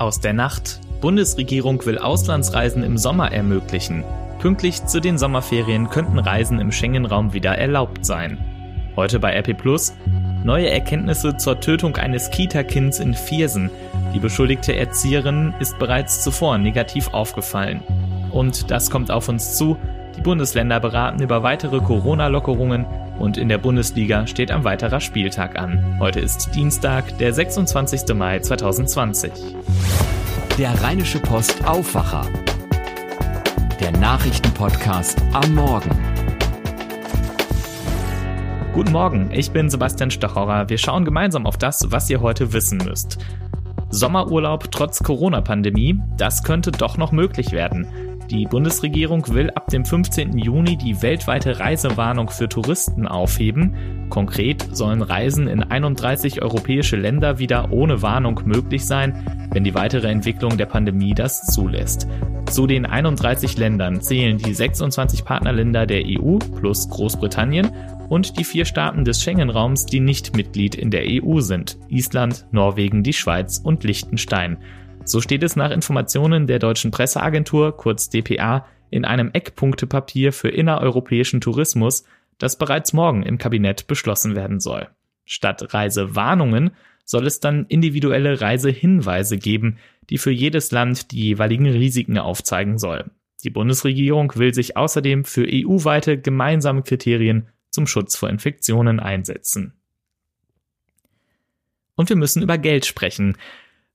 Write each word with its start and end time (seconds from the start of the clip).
Aus 0.00 0.18
der 0.18 0.32
Nacht. 0.32 0.80
Bundesregierung 1.02 1.84
will 1.84 1.98
Auslandsreisen 1.98 2.82
im 2.82 2.96
Sommer 2.96 3.32
ermöglichen. 3.32 4.02
Pünktlich 4.38 4.86
zu 4.86 4.98
den 4.98 5.18
Sommerferien 5.18 5.90
könnten 5.90 6.18
Reisen 6.18 6.58
im 6.58 6.72
Schengen-Raum 6.72 7.34
wieder 7.34 7.58
erlaubt 7.58 8.06
sein. 8.06 8.38
Heute 8.96 9.20
bei 9.20 9.38
RP 9.38 9.52
Plus 9.58 9.92
neue 10.42 10.70
Erkenntnisse 10.70 11.36
zur 11.36 11.60
Tötung 11.60 11.96
eines 11.96 12.30
Kita-Kinds 12.30 12.98
in 12.98 13.12
Viersen. 13.12 13.68
Die 14.14 14.20
beschuldigte 14.20 14.74
Erzieherin 14.74 15.52
ist 15.60 15.78
bereits 15.78 16.22
zuvor 16.24 16.56
negativ 16.56 17.08
aufgefallen. 17.08 17.82
Und 18.30 18.70
das 18.70 18.88
kommt 18.88 19.10
auf 19.10 19.28
uns 19.28 19.58
zu. 19.58 19.76
Die 20.16 20.22
Bundesländer 20.22 20.80
beraten 20.80 21.22
über 21.22 21.42
weitere 21.42 21.78
Corona-Lockerungen 21.78 22.86
und 23.20 23.36
in 23.36 23.48
der 23.48 23.58
Bundesliga 23.58 24.26
steht 24.26 24.50
ein 24.50 24.64
weiterer 24.64 24.98
Spieltag 24.98 25.58
an. 25.58 25.98
Heute 26.00 26.20
ist 26.20 26.54
Dienstag, 26.54 27.18
der 27.18 27.32
26. 27.32 28.14
Mai 28.14 28.40
2020. 28.40 29.30
Der 30.58 30.82
Rheinische 30.82 31.18
Post 31.18 31.64
Aufwacher. 31.66 32.26
Der 33.78 33.92
Nachrichtenpodcast 33.92 35.22
am 35.32 35.54
Morgen. 35.54 35.90
Guten 38.72 38.92
Morgen, 38.92 39.30
ich 39.32 39.50
bin 39.50 39.68
Sebastian 39.68 40.10
Stachorer. 40.10 40.68
Wir 40.70 40.78
schauen 40.78 41.04
gemeinsam 41.04 41.46
auf 41.46 41.58
das, 41.58 41.90
was 41.90 42.08
ihr 42.08 42.22
heute 42.22 42.52
wissen 42.54 42.78
müsst. 42.78 43.18
Sommerurlaub 43.90 44.70
trotz 44.70 45.02
Corona-Pandemie, 45.02 46.00
das 46.16 46.42
könnte 46.42 46.70
doch 46.70 46.96
noch 46.96 47.12
möglich 47.12 47.52
werden. 47.52 48.09
Die 48.30 48.44
Bundesregierung 48.44 49.26
will 49.34 49.50
ab 49.50 49.66
dem 49.70 49.84
15. 49.84 50.38
Juni 50.38 50.76
die 50.76 51.02
weltweite 51.02 51.58
Reisewarnung 51.58 52.30
für 52.30 52.48
Touristen 52.48 53.08
aufheben. 53.08 54.06
Konkret 54.08 54.68
sollen 54.70 55.02
Reisen 55.02 55.48
in 55.48 55.64
31 55.64 56.40
europäische 56.40 56.94
Länder 56.94 57.40
wieder 57.40 57.72
ohne 57.72 58.02
Warnung 58.02 58.42
möglich 58.44 58.86
sein, 58.86 59.48
wenn 59.50 59.64
die 59.64 59.74
weitere 59.74 60.06
Entwicklung 60.06 60.56
der 60.56 60.66
Pandemie 60.66 61.12
das 61.12 61.44
zulässt. 61.46 62.06
Zu 62.48 62.68
den 62.68 62.86
31 62.86 63.58
Ländern 63.58 64.00
zählen 64.00 64.38
die 64.38 64.54
26 64.54 65.24
Partnerländer 65.24 65.86
der 65.86 66.04
EU 66.06 66.38
plus 66.38 66.88
Großbritannien 66.88 67.72
und 68.08 68.38
die 68.38 68.44
vier 68.44 68.64
Staaten 68.64 69.04
des 69.04 69.20
Schengen-Raums, 69.24 69.86
die 69.86 69.98
nicht 69.98 70.36
Mitglied 70.36 70.76
in 70.76 70.92
der 70.92 71.02
EU 71.04 71.40
sind. 71.40 71.78
Island, 71.88 72.46
Norwegen, 72.52 73.02
die 73.02 73.12
Schweiz 73.12 73.58
und 73.58 73.82
Liechtenstein. 73.82 74.58
So 75.10 75.20
steht 75.20 75.42
es 75.42 75.56
nach 75.56 75.72
Informationen 75.72 76.46
der 76.46 76.60
deutschen 76.60 76.92
Presseagentur, 76.92 77.76
kurz 77.76 78.10
dpa, 78.10 78.64
in 78.90 79.04
einem 79.04 79.30
Eckpunktepapier 79.32 80.32
für 80.32 80.50
innereuropäischen 80.50 81.40
Tourismus, 81.40 82.04
das 82.38 82.56
bereits 82.56 82.92
morgen 82.92 83.24
im 83.24 83.36
Kabinett 83.36 83.88
beschlossen 83.88 84.36
werden 84.36 84.60
soll. 84.60 84.86
Statt 85.24 85.74
Reisewarnungen 85.74 86.70
soll 87.04 87.26
es 87.26 87.40
dann 87.40 87.66
individuelle 87.66 88.40
Reisehinweise 88.40 89.36
geben, 89.36 89.78
die 90.10 90.18
für 90.18 90.30
jedes 90.30 90.70
Land 90.70 91.10
die 91.10 91.24
jeweiligen 91.24 91.66
Risiken 91.66 92.16
aufzeigen 92.16 92.78
soll. 92.78 93.10
Die 93.42 93.50
Bundesregierung 93.50 94.32
will 94.36 94.54
sich 94.54 94.76
außerdem 94.76 95.24
für 95.24 95.44
EU-weite 95.44 96.18
gemeinsame 96.18 96.84
Kriterien 96.84 97.48
zum 97.70 97.88
Schutz 97.88 98.14
vor 98.14 98.30
Infektionen 98.30 99.00
einsetzen. 99.00 99.72
Und 101.96 102.10
wir 102.10 102.16
müssen 102.16 102.44
über 102.44 102.58
Geld 102.58 102.86
sprechen. 102.86 103.36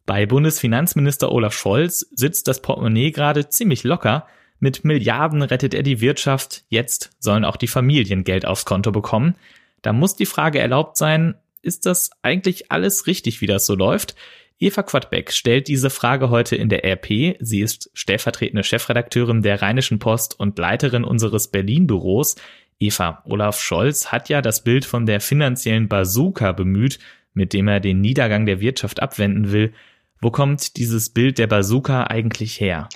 Bei 0.05 0.25
Bundesfinanzminister 0.25 1.31
Olaf 1.31 1.53
Scholz 1.53 2.07
sitzt 2.11 2.47
das 2.47 2.61
Portemonnaie 2.61 3.11
gerade 3.11 3.49
ziemlich 3.49 3.83
locker. 3.83 4.27
Mit 4.59 4.85
Milliarden 4.85 5.41
rettet 5.41 5.73
er 5.73 5.83
die 5.83 5.99
Wirtschaft. 5.99 6.63
Jetzt 6.69 7.11
sollen 7.19 7.43
auch 7.43 7.55
die 7.55 7.67
Familien 7.67 8.23
Geld 8.23 8.45
aufs 8.45 8.65
Konto 8.65 8.91
bekommen. 8.91 9.35
Da 9.81 9.93
muss 9.93 10.15
die 10.15 10.25
Frage 10.25 10.59
erlaubt 10.59 10.97
sein, 10.97 11.35
ist 11.61 11.85
das 11.87 12.11
eigentlich 12.21 12.71
alles 12.71 13.07
richtig, 13.07 13.41
wie 13.41 13.47
das 13.47 13.65
so 13.65 13.75
läuft? 13.75 14.15
Eva 14.59 14.83
Quadbeck 14.83 15.31
stellt 15.31 15.67
diese 15.67 15.89
Frage 15.89 16.29
heute 16.29 16.55
in 16.55 16.69
der 16.69 16.85
RP. 16.85 17.35
Sie 17.39 17.61
ist 17.61 17.89
stellvertretende 17.93 18.63
Chefredakteurin 18.63 19.41
der 19.41 19.61
Rheinischen 19.61 19.99
Post 19.99 20.39
und 20.39 20.57
Leiterin 20.57 21.03
unseres 21.03 21.49
Berlin-Büros. 21.49 22.35
Eva, 22.79 23.21
Olaf 23.25 23.59
Scholz 23.59 24.11
hat 24.11 24.29
ja 24.29 24.41
das 24.41 24.63
Bild 24.63 24.85
von 24.85 25.05
der 25.05 25.19
finanziellen 25.19 25.89
Bazooka 25.89 26.51
bemüht, 26.51 26.99
mit 27.33 27.51
dem 27.51 27.67
er 27.67 27.79
den 27.79 27.99
Niedergang 27.99 28.45
der 28.45 28.61
Wirtschaft 28.61 29.01
abwenden 29.01 29.51
will. 29.51 29.73
Wo 30.21 30.31
kommt 30.31 30.77
dieses 30.77 31.09
Bild 31.09 31.37
der 31.37 31.47
Bazooka 31.47 32.05
eigentlich 32.05 32.59
her? 32.59 32.89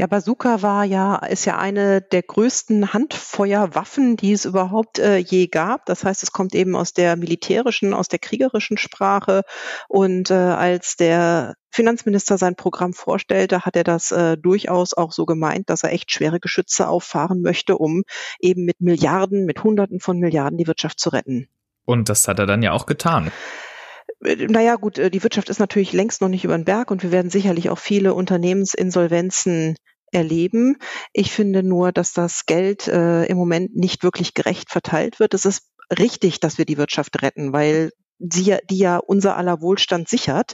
Ja, 0.00 0.06
Bazooka 0.06 0.62
war 0.62 0.84
ja, 0.84 1.16
ist 1.16 1.44
ja 1.44 1.58
eine 1.58 2.00
der 2.00 2.22
größten 2.22 2.94
Handfeuerwaffen, 2.94 4.16
die 4.16 4.32
es 4.32 4.46
überhaupt 4.46 4.98
äh, 4.98 5.18
je 5.18 5.48
gab. 5.48 5.84
Das 5.84 6.04
heißt, 6.04 6.22
es 6.22 6.32
kommt 6.32 6.54
eben 6.54 6.74
aus 6.74 6.94
der 6.94 7.16
militärischen, 7.16 7.92
aus 7.92 8.08
der 8.08 8.18
kriegerischen 8.18 8.78
Sprache. 8.78 9.42
Und 9.88 10.30
äh, 10.30 10.34
als 10.34 10.96
der 10.96 11.54
Finanzminister 11.70 12.38
sein 12.38 12.56
Programm 12.56 12.94
vorstellte, 12.94 13.66
hat 13.66 13.76
er 13.76 13.84
das 13.84 14.10
äh, 14.10 14.38
durchaus 14.38 14.94
auch 14.94 15.12
so 15.12 15.26
gemeint, 15.26 15.68
dass 15.68 15.82
er 15.82 15.92
echt 15.92 16.10
schwere 16.10 16.40
Geschütze 16.40 16.88
auffahren 16.88 17.42
möchte, 17.42 17.76
um 17.76 18.04
eben 18.38 18.64
mit 18.64 18.80
Milliarden, 18.80 19.44
mit 19.44 19.62
Hunderten 19.62 20.00
von 20.00 20.18
Milliarden 20.18 20.56
die 20.56 20.66
Wirtschaft 20.66 20.98
zu 20.98 21.10
retten. 21.10 21.48
Und 21.84 22.08
das 22.08 22.26
hat 22.26 22.38
er 22.38 22.46
dann 22.46 22.62
ja 22.62 22.72
auch 22.72 22.86
getan. 22.86 23.30
Naja, 24.20 24.76
gut, 24.76 24.98
äh, 24.98 25.10
die 25.10 25.22
Wirtschaft 25.22 25.48
ist 25.48 25.60
natürlich 25.60 25.92
längst 25.92 26.20
noch 26.20 26.28
nicht 26.28 26.44
über 26.44 26.56
den 26.56 26.64
Berg 26.66 26.90
und 26.90 27.02
wir 27.02 27.10
werden 27.10 27.30
sicherlich 27.30 27.70
auch 27.70 27.78
viele 27.78 28.14
Unternehmensinsolvenzen 28.14 29.76
erleben. 30.12 30.76
Ich 31.12 31.32
finde 31.32 31.62
nur, 31.62 31.92
dass 31.92 32.12
das 32.12 32.44
Geld 32.46 32.86
äh, 32.88 33.24
im 33.24 33.36
Moment 33.36 33.76
nicht 33.76 34.02
wirklich 34.02 34.34
gerecht 34.34 34.70
verteilt 34.70 35.20
wird. 35.20 35.34
Es 35.34 35.46
ist 35.46 35.62
richtig, 35.98 36.40
dass 36.40 36.58
wir 36.58 36.66
die 36.66 36.76
Wirtschaft 36.76 37.22
retten, 37.22 37.52
weil 37.52 37.92
die, 38.18 38.58
die 38.68 38.78
ja 38.78 38.98
unser 38.98 39.36
aller 39.38 39.62
Wohlstand 39.62 40.08
sichert. 40.08 40.52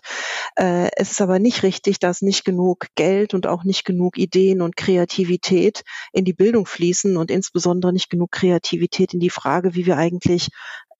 Äh, 0.54 0.88
es 0.94 1.10
ist 1.10 1.21
aber 1.21 1.41
nicht 1.41 1.65
richtig, 1.65 1.98
dass 1.98 2.22
nicht 2.22 2.44
genug 2.44 2.87
Geld 2.94 3.34
und 3.34 3.48
auch 3.48 3.65
nicht 3.65 3.84
genug 3.84 4.19
Ideen 4.19 4.62
und 4.62 4.77
Kreativität 4.77 5.83
in 6.12 6.25
die 6.25 6.34
Bildung 6.34 6.66
fließen 6.66 7.16
und 7.16 7.33
insbesondere 7.33 7.93
nicht 7.93 8.10
genug 8.10 8.31
Kreativität 8.31 9.15
in 9.15 9.21
die 9.21 9.31
Frage, 9.31 9.75
wie 9.75 9.87
wir 9.87 9.97
eigentlich 9.97 10.50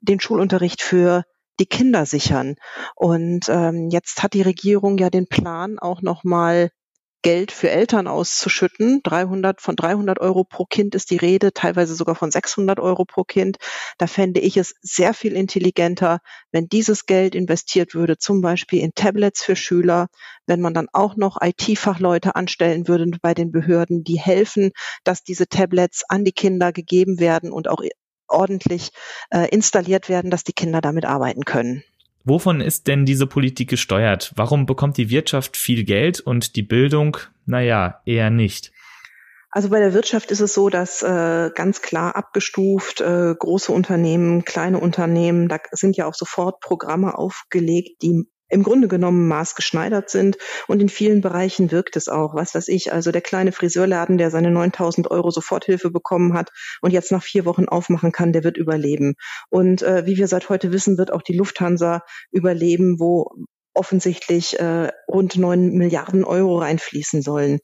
den 0.01 0.19
Schulunterricht 0.19 0.83
für 0.83 1.25
die 1.61 1.67
Kinder 1.67 2.07
sichern. 2.07 2.57
Und 2.95 3.49
ähm, 3.49 3.89
jetzt 3.91 4.23
hat 4.23 4.35
die 4.35 4.43
Regierung 4.43 4.99
ja 4.99 5.11
den 5.11 5.27
Plan, 5.27 5.79
auch 5.79 6.03
nochmal 6.03 6.71
Geld 7.27 7.51
für 7.51 7.69
Eltern 7.71 8.07
auszuschütten. 8.07 9.01
300, 9.03 9.61
von 9.61 9.75
300 9.75 10.21
Euro 10.21 10.45
pro 10.45 10.65
Kind 10.65 10.95
ist 10.95 11.11
die 11.11 11.17
Rede, 11.17 11.53
teilweise 11.53 11.97
sogar 11.97 12.15
von 12.15 12.31
600 12.31 12.79
Euro 12.79 13.05
pro 13.05 13.25
Kind. 13.25 13.57
Da 13.99 14.07
fände 14.07 14.39
ich 14.39 14.57
es 14.57 14.75
sehr 14.81 15.13
viel 15.13 15.33
intelligenter, 15.33 16.21
wenn 16.53 16.69
dieses 16.69 17.05
Geld 17.05 17.35
investiert 17.35 17.95
würde, 17.95 18.17
zum 18.17 18.43
Beispiel 18.43 18.81
in 18.81 18.93
Tablets 18.95 19.43
für 19.43 19.57
Schüler, 19.57 20.07
wenn 20.47 20.61
man 20.61 20.73
dann 20.73 20.87
auch 20.93 21.17
noch 21.17 21.39
IT-Fachleute 21.43 22.37
anstellen 22.37 22.87
würde 22.87 23.11
bei 23.21 23.35
den 23.35 23.51
Behörden, 23.51 24.05
die 24.05 24.21
helfen, 24.21 24.71
dass 25.03 25.25
diese 25.25 25.49
Tablets 25.49 26.05
an 26.09 26.23
die 26.23 26.31
Kinder 26.31 26.73
gegeben 26.73 27.19
werden 27.19 27.51
und 27.51 27.67
auch 27.67 27.83
ordentlich 28.29 28.91
äh, 29.31 29.49
installiert 29.49 30.09
werden, 30.09 30.31
dass 30.31 30.45
die 30.45 30.53
Kinder 30.53 30.81
damit 30.81 31.05
arbeiten 31.05 31.45
können. 31.45 31.83
Wovon 32.25 32.61
ist 32.61 32.89
denn 32.89 33.07
diese 33.07 33.27
Politik 33.27 33.71
gesteuert? 33.71 34.33
Warum 34.35 34.67
bekommt 34.67 34.97
die 34.97 35.11
Wirtschaft 35.11 35.57
viel 35.57 35.85
Geld 35.85 36.21
und 36.21 36.57
die 36.57 36.63
Bildung, 36.63 37.19
naja, 37.45 38.01
eher 38.05 38.31
nicht? 38.31 38.73
Also 39.57 39.71
bei 39.71 39.79
der 39.79 39.95
Wirtschaft 39.95 40.31
ist 40.33 40.41
es 40.41 40.53
so, 40.53 40.69
dass 40.69 41.03
äh, 41.03 41.51
ganz 41.55 41.81
klar 41.81 42.17
abgestuft 42.17 43.01
äh, 43.01 43.35
große 43.39 43.73
Unternehmen, 43.73 44.45
kleine 44.45 44.81
Unternehmen, 44.81 45.49
da 45.49 45.59
sind 45.71 45.97
ja 45.97 46.07
auch 46.07 46.15
sofort 46.15 46.61
Programme 46.61 47.17
aufgelegt, 47.17 48.03
die 48.03 48.29
im 48.49 48.63
Grunde 48.63 48.89
genommen 48.89 49.29
maßgeschneidert 49.29 50.11
sind 50.11 50.39
und 50.69 50.81
in 50.81 50.89
vielen 50.89 51.21
Bereichen 51.21 51.71
wirkt 51.71 51.97
es 51.97 52.09
auch. 52.09 52.35
Was 52.35 52.55
weiß 52.55 52.69
ich, 52.69 52.93
also 52.93 53.11
der 53.13 53.23
kleine 53.23 53.53
Friseurladen, 53.53 54.19
der 54.19 54.31
seine 54.31 54.51
9000 54.51 55.11
Euro 55.11 55.31
Soforthilfe 55.31 55.91
bekommen 55.91 56.35
hat 56.35 56.51
und 56.81 56.93
jetzt 56.93 57.13
nach 57.13 57.23
vier 57.23 57.45
Wochen 57.45 57.67
aufmachen 57.67 58.13
kann, 58.13 58.33
der 58.33 58.45
wird 58.45 58.57
überleben. 58.57 59.15
Und 59.51 59.83
äh, 59.83 60.07
wie 60.07 60.17
wir 60.17 60.29
seit 60.29 60.49
heute 60.49 60.73
wissen, 60.73 60.99
wird 60.99 61.13
auch 61.13 61.23
die 61.23 61.37
Lufthansa 61.37 62.03
überleben, 62.31 63.01
wo 63.01 63.47
offensichtlich 63.77 64.59
äh, 64.59 64.91
rund 65.09 65.37
neun 65.37 65.73
Milliarden 65.75 66.25
Euro 66.25 66.59
reinfließen 66.59 67.23
sollen. 67.23 67.61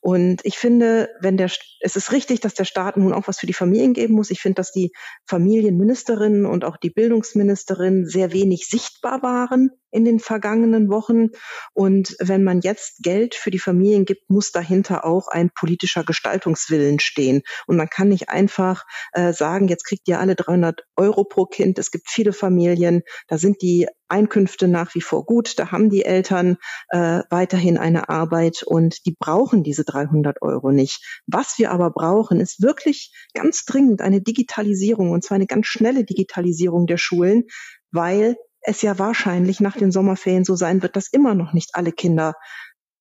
Und 0.00 0.44
ich 0.44 0.58
finde, 0.58 1.10
wenn 1.20 1.36
der, 1.36 1.50
es 1.80 1.96
ist 1.96 2.12
richtig, 2.12 2.40
dass 2.40 2.54
der 2.54 2.64
Staat 2.64 2.96
nun 2.96 3.12
auch 3.12 3.26
was 3.26 3.40
für 3.40 3.46
die 3.46 3.52
Familien 3.52 3.92
geben 3.92 4.14
muss. 4.14 4.30
Ich 4.30 4.40
finde, 4.40 4.56
dass 4.56 4.70
die 4.70 4.92
Familienministerin 5.26 6.46
und 6.46 6.64
auch 6.64 6.76
die 6.76 6.90
Bildungsministerin 6.90 8.06
sehr 8.06 8.32
wenig 8.32 8.66
sichtbar 8.68 9.22
waren 9.22 9.70
in 9.96 10.04
den 10.04 10.20
vergangenen 10.20 10.90
Wochen. 10.90 11.30
Und 11.72 12.14
wenn 12.20 12.44
man 12.44 12.60
jetzt 12.60 13.02
Geld 13.02 13.34
für 13.34 13.50
die 13.50 13.58
Familien 13.58 14.04
gibt, 14.04 14.28
muss 14.28 14.52
dahinter 14.52 15.06
auch 15.06 15.28
ein 15.28 15.50
politischer 15.58 16.04
Gestaltungswillen 16.04 17.00
stehen. 17.00 17.40
Und 17.66 17.76
man 17.76 17.88
kann 17.88 18.08
nicht 18.08 18.28
einfach 18.28 18.84
äh, 19.12 19.32
sagen, 19.32 19.68
jetzt 19.68 19.84
kriegt 19.84 20.06
ihr 20.06 20.20
alle 20.20 20.34
300 20.34 20.82
Euro 20.96 21.24
pro 21.24 21.46
Kind. 21.46 21.78
Es 21.78 21.90
gibt 21.90 22.10
viele 22.10 22.34
Familien, 22.34 23.02
da 23.26 23.38
sind 23.38 23.62
die 23.62 23.88
Einkünfte 24.08 24.68
nach 24.68 24.94
wie 24.94 25.00
vor 25.00 25.24
gut, 25.24 25.58
da 25.58 25.72
haben 25.72 25.90
die 25.90 26.04
Eltern 26.04 26.58
äh, 26.90 27.22
weiterhin 27.30 27.76
eine 27.78 28.08
Arbeit 28.08 28.62
und 28.62 29.04
die 29.06 29.16
brauchen 29.18 29.64
diese 29.64 29.84
300 29.84 30.42
Euro 30.42 30.70
nicht. 30.70 31.22
Was 31.26 31.58
wir 31.58 31.70
aber 31.70 31.90
brauchen, 31.90 32.38
ist 32.38 32.62
wirklich 32.62 33.12
ganz 33.34 33.64
dringend 33.64 34.00
eine 34.02 34.20
Digitalisierung 34.20 35.10
und 35.10 35.24
zwar 35.24 35.36
eine 35.36 35.46
ganz 35.46 35.66
schnelle 35.66 36.04
Digitalisierung 36.04 36.86
der 36.86 36.98
Schulen, 36.98 37.44
weil 37.90 38.36
es 38.66 38.82
ja 38.82 38.98
wahrscheinlich 38.98 39.60
nach 39.60 39.76
den 39.76 39.92
Sommerferien 39.92 40.44
so 40.44 40.56
sein 40.56 40.82
wird, 40.82 40.96
dass 40.96 41.08
immer 41.08 41.34
noch 41.34 41.52
nicht 41.52 41.70
alle 41.74 41.92
Kinder 41.92 42.34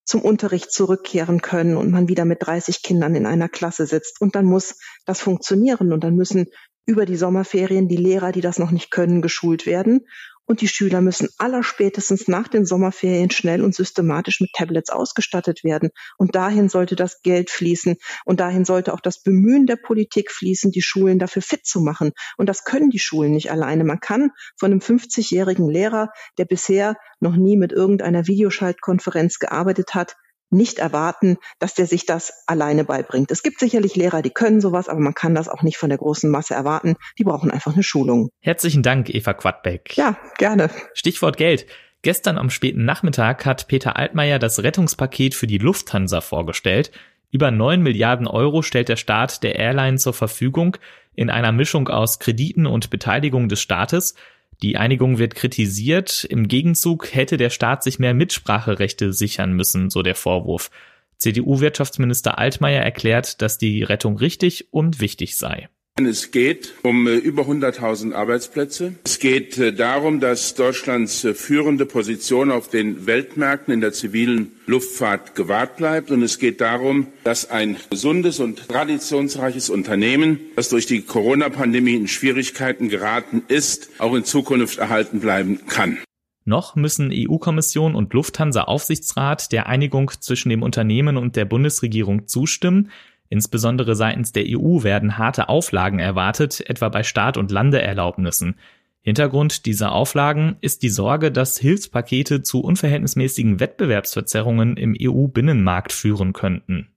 zum 0.06 0.22
Unterricht 0.22 0.72
zurückkehren 0.72 1.42
können 1.42 1.76
und 1.76 1.90
man 1.90 2.08
wieder 2.08 2.26
mit 2.26 2.46
30 2.46 2.84
Kindern 2.84 3.16
in 3.16 3.26
einer 3.26 3.50
Klasse 3.50 3.88
sitzt. 3.88 4.22
Und 4.22 4.36
dann 4.36 4.46
muss 4.46 4.78
das 5.06 5.20
funktionieren 5.22 5.92
und 5.92 6.04
dann 6.04 6.16
müssen 6.16 6.46
über 6.86 7.08
die 7.08 7.16
Sommerferien 7.16 7.88
die 7.88 7.98
Lehrer, 7.98 8.32
die 8.32 8.42
das 8.42 8.60
noch 8.60 8.70
nicht 8.70 8.92
können, 8.92 9.24
geschult 9.24 9.66
werden. 9.66 10.06
Und 10.46 10.62
die 10.62 10.68
Schüler 10.68 11.02
müssen 11.02 11.30
allerspätestens 11.38 12.28
nach 12.28 12.48
den 12.48 12.66
Sommerferien 12.66 13.32
schnell 13.32 13.64
und 13.64 13.74
systematisch 13.74 14.42
mit 14.42 14.52
Tablets 14.54 14.90
ausgestattet 14.90 15.64
werden. 15.64 15.90
Und 16.18 16.36
dahin 16.36 16.70
sollte 16.70 16.96
das 16.96 17.22
Geld 17.22 17.50
fließen. 17.50 17.98
Und 18.26 18.40
dahin 18.40 18.64
sollte 18.64 18.94
auch 18.94 19.00
das 19.00 19.22
Bemühen 19.22 19.66
der 19.66 19.78
Politik 19.78 20.32
fließen, 20.32 20.72
die 20.72 20.84
Schulen 20.84 21.18
dafür 21.18 21.42
fit 21.42 21.66
zu 21.66 21.82
machen. 21.82 22.12
Und 22.38 22.48
das 22.48 22.64
können 22.64 22.90
die 22.90 23.00
Schulen 23.00 23.32
nicht 23.32 23.52
alleine. 23.52 23.84
Man 23.84 24.00
kann 24.00 24.32
von 24.58 24.72
einem 24.72 24.82
50-jährigen 24.82 25.70
Lehrer, 25.70 26.12
der 26.38 26.46
bisher 26.46 26.96
noch 27.20 27.36
nie 27.36 27.58
mit 27.58 27.72
irgendeiner 27.72 28.28
Videoschaltkonferenz 28.28 29.40
gearbeitet 29.40 29.96
hat, 29.96 30.16
nicht 30.50 30.80
erwarten, 30.80 31.38
dass 31.60 31.74
der 31.74 31.88
sich 31.88 32.06
das 32.06 32.44
alleine 32.48 32.86
beibringt. 32.86 33.32
Es 33.32 33.44
gibt 33.44 33.60
sicherlich 33.60 33.96
Lehrer, 33.96 34.22
die 34.22 34.30
können 34.30 34.62
sowas, 34.62 34.90
aber 34.90 35.00
man 35.00 35.14
kann 35.14 35.36
das 35.36 35.50
auch 35.50 35.64
nicht 35.64 35.78
von 35.78 35.90
der 35.90 35.98
großen 35.98 36.30
Masse 36.30 36.54
erwarten. 36.54 36.96
Die 37.18 37.24
brauchen 37.24 37.52
einfach 37.52 37.74
eine 37.74 37.84
Schulung. 37.84 38.30
Herzlichen 38.42 38.84
Dank, 38.84 39.14
Eva 39.14 39.34
Quadbeck. 39.34 39.98
Ja, 39.98 40.18
gerne. 40.38 40.70
Stichwort 40.94 41.38
Geld. 41.38 41.66
Gestern 42.02 42.38
am 42.38 42.52
späten 42.52 42.86
Nachmittag 42.86 43.46
hat 43.46 43.68
Peter 43.68 43.98
Altmaier 43.98 44.38
das 44.38 44.62
Rettungspaket 44.62 45.34
für 45.34 45.48
die 45.48 45.58
Lufthansa 45.58 46.22
vorgestellt. 46.22 46.92
Über 47.32 47.50
9 47.52 47.82
Milliarden 47.82 48.28
Euro 48.28 48.62
stellt 48.62 48.90
der 48.90 48.96
Staat 48.96 49.44
der 49.44 49.56
Airline 49.56 49.98
zur 49.98 50.14
Verfügung 50.14 50.78
in 51.16 51.30
einer 51.30 51.52
Mischung 51.52 51.90
aus 51.90 52.20
Krediten 52.20 52.68
und 52.68 52.90
Beteiligung 52.90 53.50
des 53.50 53.60
Staates. 53.60 54.16
Die 54.62 54.78
Einigung 54.78 55.18
wird 55.18 55.36
kritisiert. 55.36 56.24
Im 56.24 56.48
Gegenzug 56.48 57.14
hätte 57.14 57.38
der 57.38 57.50
Staat 57.50 57.84
sich 57.84 58.00
mehr 58.00 58.14
Mitspracherechte 58.14 59.14
sichern 59.14 59.54
müssen, 59.54 59.90
so 59.90 60.02
der 60.02 60.16
Vorwurf. 60.16 60.72
CDU-Wirtschaftsminister 61.18 62.38
Altmaier 62.38 62.82
erklärt, 62.82 63.42
dass 63.42 63.58
die 63.58 63.84
Rettung 63.84 64.18
richtig 64.18 64.74
und 64.74 65.00
wichtig 65.00 65.38
sei. 65.38 65.70
Es 66.04 66.32
geht 66.32 66.74
um 66.84 67.08
äh, 67.08 67.14
über 67.14 67.44
100.000 67.44 68.14
Arbeitsplätze. 68.14 68.96
Es 69.06 69.18
geht 69.18 69.58
äh, 69.58 69.72
darum, 69.72 70.20
dass 70.20 70.54
Deutschlands 70.54 71.24
äh, 71.24 71.34
führende 71.34 71.86
Position 71.86 72.52
auf 72.52 72.68
den 72.68 73.06
Weltmärkten 73.06 73.74
in 73.74 73.80
der 73.80 73.94
zivilen 73.94 74.52
Luftfahrt 74.66 75.36
gewahrt 75.36 75.78
bleibt. 75.78 76.12
Und 76.12 76.22
es 76.22 76.38
geht 76.38 76.60
darum, 76.60 77.08
dass 77.24 77.50
ein 77.50 77.78
gesundes 77.90 78.42
und 78.42 78.68
traditionsreiches 78.68 79.70
Unternehmen, 79.70 80.42
das 80.58 80.68
durch 80.68 80.86
die 80.86 81.02
Corona-Pandemie 81.02 81.96
in 81.96 82.10
Schwierigkeiten 82.10 82.90
geraten 82.90 83.44
ist, 83.48 83.90
auch 83.98 84.16
in 84.16 84.26
Zukunft 84.26 84.80
erhalten 84.80 85.22
bleiben 85.22 85.66
kann. 85.68 85.98
Noch 86.44 86.76
müssen 86.76 87.10
EU-Kommission 87.14 87.96
und 87.96 88.14
Lufthansa-Aufsichtsrat 88.14 89.54
der 89.54 89.68
Einigung 89.68 90.12
zwischen 90.20 90.50
dem 90.50 90.62
Unternehmen 90.62 91.16
und 91.16 91.38
der 91.38 91.46
Bundesregierung 91.46 92.28
zustimmen. 92.28 92.92
Insbesondere 93.30 93.96
seitens 93.96 94.32
der 94.32 94.46
EU 94.48 94.84
werden 94.84 95.18
harte 95.18 95.50
Auflagen 95.50 96.00
erwartet, 96.00 96.62
etwa 96.70 96.90
bei 96.90 97.04
Start- 97.04 97.38
und 97.38 97.52
Landeerlaubnissen. 97.52 98.56
Hintergrund 99.02 99.66
dieser 99.66 99.92
Auflagen 99.92 100.58
ist 100.62 100.82
die 100.82 100.90
Sorge, 100.90 101.32
dass 101.32 101.60
Hilfspakete 101.60 102.42
zu 102.42 102.62
unverhältnismäßigen 102.62 103.60
Wettbewerbsverzerrungen 103.60 104.78
im 104.78 104.96
EU-Binnenmarkt 105.00 105.94
führen 105.94 106.34
könnten. 106.34 106.90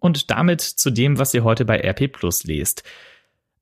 Und 0.00 0.30
damit 0.30 0.60
zu 0.60 0.90
dem, 0.90 1.18
was 1.18 1.32
ihr 1.32 1.44
heute 1.44 1.64
bei 1.64 1.78
RP 1.78 2.12
Plus 2.12 2.44
lest. 2.44 2.82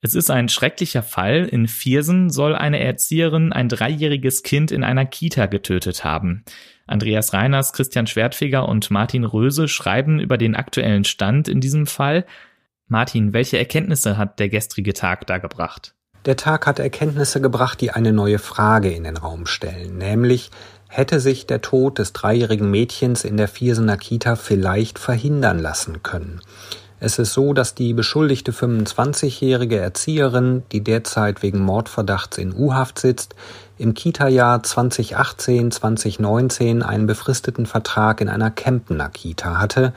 Es 0.04 0.16
ist 0.16 0.32
ein 0.32 0.48
schrecklicher 0.48 1.04
Fall. 1.04 1.44
In 1.44 1.68
Viersen 1.68 2.28
soll 2.28 2.56
eine 2.56 2.80
Erzieherin 2.80 3.52
ein 3.52 3.68
dreijähriges 3.68 4.42
Kind 4.42 4.72
in 4.72 4.82
einer 4.82 5.06
Kita 5.06 5.46
getötet 5.46 6.02
haben. 6.02 6.44
Andreas 6.88 7.32
Reiners, 7.32 7.72
Christian 7.72 8.08
Schwertfeger 8.08 8.68
und 8.68 8.90
Martin 8.90 9.24
Röse 9.24 9.68
schreiben 9.68 10.18
über 10.18 10.38
den 10.38 10.56
aktuellen 10.56 11.04
Stand 11.04 11.46
in 11.46 11.60
diesem 11.60 11.86
Fall. 11.86 12.26
Martin, 12.88 13.32
welche 13.32 13.58
Erkenntnisse 13.58 14.18
hat 14.18 14.40
der 14.40 14.48
gestrige 14.48 14.92
Tag 14.92 15.28
da 15.28 15.38
gebracht? 15.38 15.94
Der 16.24 16.36
Tag 16.36 16.66
hat 16.66 16.80
Erkenntnisse 16.80 17.40
gebracht, 17.40 17.80
die 17.80 17.92
eine 17.92 18.12
neue 18.12 18.40
Frage 18.40 18.90
in 18.90 19.04
den 19.04 19.16
Raum 19.16 19.46
stellen, 19.46 19.98
nämlich 19.98 20.50
hätte 20.88 21.20
sich 21.20 21.46
der 21.46 21.62
Tod 21.62 22.00
des 22.00 22.12
dreijährigen 22.12 22.70
Mädchens 22.70 23.24
in 23.24 23.36
der 23.36 23.48
Viersener 23.48 23.96
Kita 23.96 24.34
vielleicht 24.34 24.98
verhindern 24.98 25.60
lassen 25.60 26.02
können. 26.02 26.40
Es 27.04 27.18
ist 27.18 27.32
so, 27.32 27.52
dass 27.52 27.74
die 27.74 27.94
beschuldigte 27.94 28.52
25-jährige 28.52 29.76
Erzieherin, 29.76 30.62
die 30.70 30.84
derzeit 30.84 31.42
wegen 31.42 31.58
Mordverdachts 31.58 32.38
in 32.38 32.54
U-Haft 32.54 33.00
sitzt, 33.00 33.34
im 33.76 33.94
Kita-Jahr 33.94 34.60
2018-2019 34.60 36.82
einen 36.82 37.06
befristeten 37.06 37.66
Vertrag 37.66 38.20
in 38.20 38.28
einer 38.28 38.52
Kempener 38.52 39.08
Kita 39.08 39.58
hatte. 39.58 39.92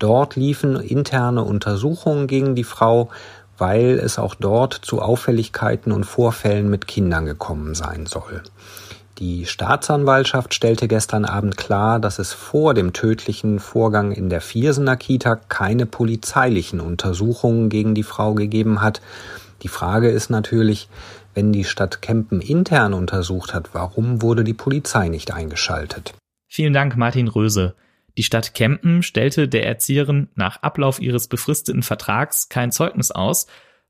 Dort 0.00 0.34
liefen 0.34 0.74
interne 0.80 1.44
Untersuchungen 1.44 2.26
gegen 2.26 2.56
die 2.56 2.64
Frau, 2.64 3.08
weil 3.56 4.00
es 4.00 4.18
auch 4.18 4.34
dort 4.34 4.74
zu 4.74 5.00
Auffälligkeiten 5.00 5.92
und 5.92 6.02
Vorfällen 6.02 6.68
mit 6.68 6.88
Kindern 6.88 7.26
gekommen 7.26 7.76
sein 7.76 8.06
soll. 8.06 8.42
Die 9.18 9.46
Staatsanwaltschaft 9.46 10.54
stellte 10.54 10.86
gestern 10.86 11.24
Abend 11.24 11.56
klar, 11.56 11.98
dass 11.98 12.20
es 12.20 12.32
vor 12.32 12.72
dem 12.72 12.92
tödlichen 12.92 13.58
Vorgang 13.58 14.12
in 14.12 14.30
der 14.30 14.40
Viersener 14.40 14.96
Kita 14.96 15.34
keine 15.34 15.86
polizeilichen 15.86 16.78
Untersuchungen 16.78 17.68
gegen 17.68 17.96
die 17.96 18.04
Frau 18.04 18.34
gegeben 18.34 18.80
hat. 18.80 19.00
Die 19.62 19.68
Frage 19.68 20.08
ist 20.08 20.30
natürlich, 20.30 20.88
wenn 21.34 21.52
die 21.52 21.64
Stadt 21.64 22.00
Kempen 22.00 22.40
intern 22.40 22.94
untersucht 22.94 23.54
hat, 23.54 23.70
warum 23.72 24.22
wurde 24.22 24.44
die 24.44 24.54
Polizei 24.54 25.08
nicht 25.08 25.32
eingeschaltet? 25.32 26.14
Vielen 26.46 26.72
Dank, 26.72 26.96
Martin 26.96 27.26
Röse. 27.26 27.74
Die 28.16 28.22
Stadt 28.22 28.54
Kempen 28.54 29.02
stellte 29.02 29.48
der 29.48 29.66
Erzieherin 29.66 30.28
nach 30.36 30.62
Ablauf 30.62 31.00
ihres 31.00 31.26
befristeten 31.26 31.82
Vertrags 31.82 32.48
kein 32.48 32.70
Zeugnis 32.70 33.10
aus, 33.10 33.48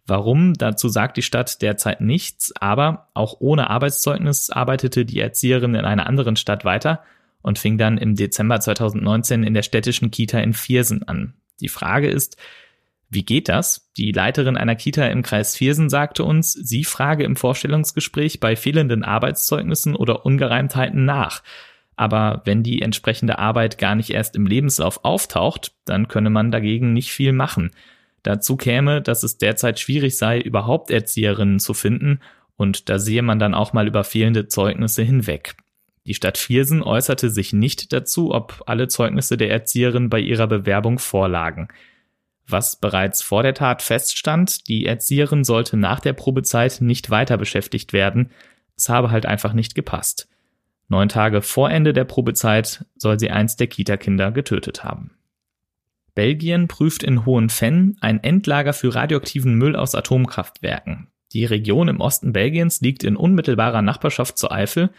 Warum? 0.09 0.55
Dazu 0.55 0.89
sagt 0.89 1.19
die 1.19 1.23
Stadt 1.23 1.61
derzeit 1.61 2.01
nichts, 2.01 2.53
aber 2.59 3.09
auch 3.13 3.37
ohne 3.41 3.69
Arbeitszeugnis 3.69 4.49
arbeitete 4.49 5.05
die 5.05 5.21
Erzieherin 5.21 5.75
in 5.75 5.85
einer 5.85 6.07
anderen 6.07 6.37
Stadt 6.37 6.65
weiter 6.65 7.03
und 7.43 7.59
fing 7.59 7.77
dann 7.77 7.99
im 7.99 8.15
Dezember 8.17 8.59
2019 8.59 9.45
in 9.45 9.53
der 9.53 9.63
städtischen 9.63 10.11
Kita 10.11 10.39
in 10.39 10.55
Viersen 10.55 11.03
an. 11.03 11.35
Die 11.61 11.69
Frage 11.69 12.09
ist, 12.09 12.39
wie 13.11 13.23
geht 13.23 13.51
das? 13.51 13.91
Die 13.99 14.13
Leiterin 14.13 14.57
einer 14.57 14.77
Kita 14.77 15.07
im 15.07 15.23
Kreis 15.23 15.55
Viersen 15.57 15.91
sagte 15.91 16.25
uns, 16.25 16.53
sie 16.53 16.85
frage 16.85 17.25
im 17.25 17.37
Vorstellungsgespräch 17.37 18.41
bei 18.41 18.57
fehlenden 18.57 19.05
Arbeitszeugnissen 19.05 19.95
oder 19.95 20.25
Ungereimtheiten 20.25 21.05
nach. 21.05 21.43
Aber 21.97 22.43
wenn 22.47 22.63
die 22.63 22.81
entsprechende 22.81 23.39
Arbeit 23.39 23.77
gar 23.77 23.95
nicht 23.95 24.11
erst 24.11 24.37
im 24.37 24.47
Lebenslauf 24.47 25.05
auftaucht, 25.05 25.73
dann 25.85 26.09
könne 26.09 26.31
man 26.31 26.51
dagegen 26.51 26.95
nicht 26.95 27.11
viel 27.11 27.33
machen. 27.33 27.73
Dazu 28.23 28.57
käme, 28.57 29.01
dass 29.01 29.23
es 29.23 29.39
derzeit 29.39 29.79
schwierig 29.79 30.17
sei, 30.17 30.41
überhaupt 30.41 30.91
Erzieherinnen 30.91 31.61
zu 31.61 31.75
finden, 31.75 32.21
und 32.57 32.89
da 32.89 32.99
sehe 32.99 33.23
man 33.23 33.39
dann 33.39 33.55
auch 33.55 33.73
mal 33.73 33.87
über 33.87 34.03
fehlende 34.03 34.49
Zeugnisse 34.49 35.03
hinweg. 35.03 35.55
Die 36.07 36.15
Stadt 36.15 36.39
Viersen 36.39 36.83
äußerte 36.83 37.31
sich 37.31 37.53
nicht 37.53 37.93
dazu, 37.93 38.35
ob 38.35 38.63
alle 38.67 38.89
Zeugnisse 38.89 39.37
der 39.37 39.51
Erzieherin 39.51 40.09
bei 40.09 40.19
ihrer 40.19 40.47
Bewerbung 40.47 40.99
vorlagen. 40.99 41.69
Was 42.47 42.77
bereits 42.77 43.23
vor 43.23 43.43
der 43.43 43.53
Tat 43.53 43.83
feststand, 43.83 44.69
die 44.69 44.87
Erzieherin 44.87 45.45
sollte 45.45 45.77
nach 45.77 46.01
der 46.01 46.15
Probezeit 46.15 46.79
nicht 46.81 47.11
weiter 47.11 47.37
beschäftigt 47.37 47.93
werden, 47.93 48.31
es 48.75 48.89
habe 48.89 49.11
halt 49.11 49.27
einfach 49.27 49.53
nicht 49.53 49.75
gepasst. 49.75 50.29
Neun 50.89 51.11
Tage 51.11 51.43
vor 51.43 51.71
Ende 51.71 51.93
der 51.93 52.05
Probezeit 52.05 52.87
soll 52.97 53.21
sie 53.21 53.31
eins 53.31 53.57
der 53.57 53.67
Kita-Kinder 53.67 54.33
getötet 54.33 54.83
haben. 54.83 55.18
Belgien 56.19 56.67
prüft 56.67 57.05
in 57.05 57.25
Hohenfenn 57.27 57.97
ein 58.01 58.21
Endlager 58.25 58.73
für 58.73 58.93
radioaktiven 58.93 59.55
Müll 59.55 59.77
aus 59.77 59.95
Atomkraftwerken. 59.95 61.07
Die 61.33 61.45
Region 61.45 61.87
im 61.87 62.01
Osten 62.01 62.33
Belgiens 62.33 62.81
liegt 62.81 63.05
in 63.05 63.15
unmittelbarer 63.15 63.83
Nachbarschaft 63.83 64.37
zur 64.37 64.51
Eifel 64.51 64.91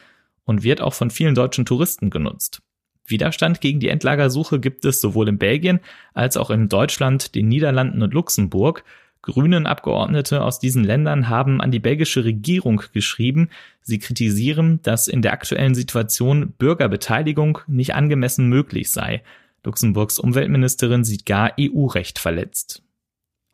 und 0.46 0.64
wird 0.64 0.80
auch 0.80 0.94
von 0.94 1.12
vielen 1.12 1.36
deutschen 1.36 1.66
Touristen 1.66 2.10
genutzt. 2.10 2.62
Widerstand 3.06 3.60
gegen 3.60 3.82
die 3.82 3.90
Endlagersuche 3.90 4.62
gibt 4.62 4.86
es 4.86 5.02
sowohl 5.02 5.28
in 5.28 5.38
Belgien 5.38 5.82
als 6.14 6.38
auch 6.38 6.52
in 6.52 6.70
Deutschland, 6.70 7.36
den 7.36 7.50
Niederlanden 7.50 8.02
und 8.02 8.14
Luxemburg. 8.14 8.86
Grünen 9.22 9.68
Abgeordnete 9.68 10.42
aus 10.42 10.62
diesen 10.62 10.86
Ländern 10.86 11.28
haben 11.28 11.60
an 11.60 11.70
die 11.70 11.80
belgische 11.80 12.24
Regierung 12.24 12.82
geschrieben. 12.94 13.50
Sie 13.82 14.00
kritisieren, 14.00 14.82
dass 14.84 15.10
in 15.10 15.22
der 15.22 15.34
aktuellen 15.34 15.76
Situation 15.76 16.54
Bürgerbeteiligung 16.58 17.60
nicht 17.68 17.94
angemessen 17.94 18.48
möglich 18.48 18.90
sei. 18.90 19.22
Luxemburgs 19.63 20.20
Umweltministerin 20.20 21.04
sieht 21.04 21.25
gar 21.25 21.54
EU-Recht 21.60 22.20
verletzt. 22.20 22.84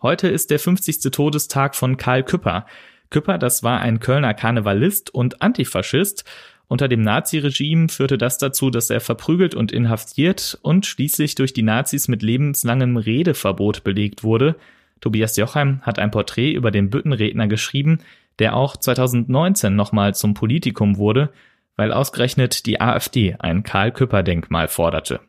Heute 0.01 0.27
ist 0.27 0.51
der 0.51 0.59
50. 0.59 1.11
Todestag 1.11 1.75
von 1.75 1.97
Karl 1.97 2.23
Küpper. 2.23 2.65
Küpper, 3.09 3.37
das 3.37 3.63
war 3.63 3.79
ein 3.79 3.99
Kölner 3.99 4.33
Karnevalist 4.33 5.13
und 5.13 5.41
Antifaschist. 5.41 6.25
Unter 6.67 6.87
dem 6.87 7.01
Naziregime 7.01 7.89
führte 7.89 8.17
das 8.17 8.37
dazu, 8.37 8.69
dass 8.69 8.89
er 8.89 8.99
verprügelt 8.99 9.55
und 9.55 9.71
inhaftiert 9.71 10.57
und 10.61 10.85
schließlich 10.85 11.35
durch 11.35 11.53
die 11.53 11.63
Nazis 11.63 12.07
mit 12.07 12.23
lebenslangem 12.23 12.97
Redeverbot 12.97 13.83
belegt 13.83 14.23
wurde. 14.23 14.55
Tobias 14.99 15.37
Jochheim 15.37 15.81
hat 15.81 15.99
ein 15.99 16.11
Porträt 16.11 16.53
über 16.53 16.71
den 16.71 16.89
Büttenredner 16.89 17.47
geschrieben, 17.47 17.99
der 18.39 18.55
auch 18.55 18.77
2019 18.77 19.75
nochmal 19.75 20.15
zum 20.15 20.33
Politikum 20.33 20.97
wurde. 20.97 21.31
weil 21.77 21.91
ausgerechnet 21.91 22.65
die 22.65 22.79
AfD 22.79 23.35
ein 23.39 23.63
Karl-Küpper-Denkmal 23.63 24.67
forderte. 24.67 25.19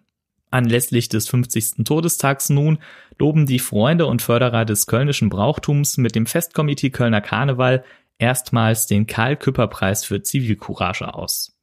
Anlässlich 0.56 1.10
des 1.10 1.28
50. 1.28 1.84
Todestags 1.84 2.48
nun 2.48 2.78
loben 3.18 3.44
die 3.44 3.58
Freunde 3.58 4.06
und 4.06 4.22
Förderer 4.22 4.64
des 4.64 4.86
kölnischen 4.86 5.28
Brauchtums 5.28 5.98
mit 5.98 6.14
dem 6.14 6.24
Festkomitee 6.24 6.88
Kölner 6.88 7.20
Karneval 7.20 7.84
erstmals 8.16 8.86
den 8.86 9.06
Karl-Küpper-Preis 9.06 10.06
für 10.06 10.22
Zivilcourage 10.22 11.12
aus. 11.12 11.54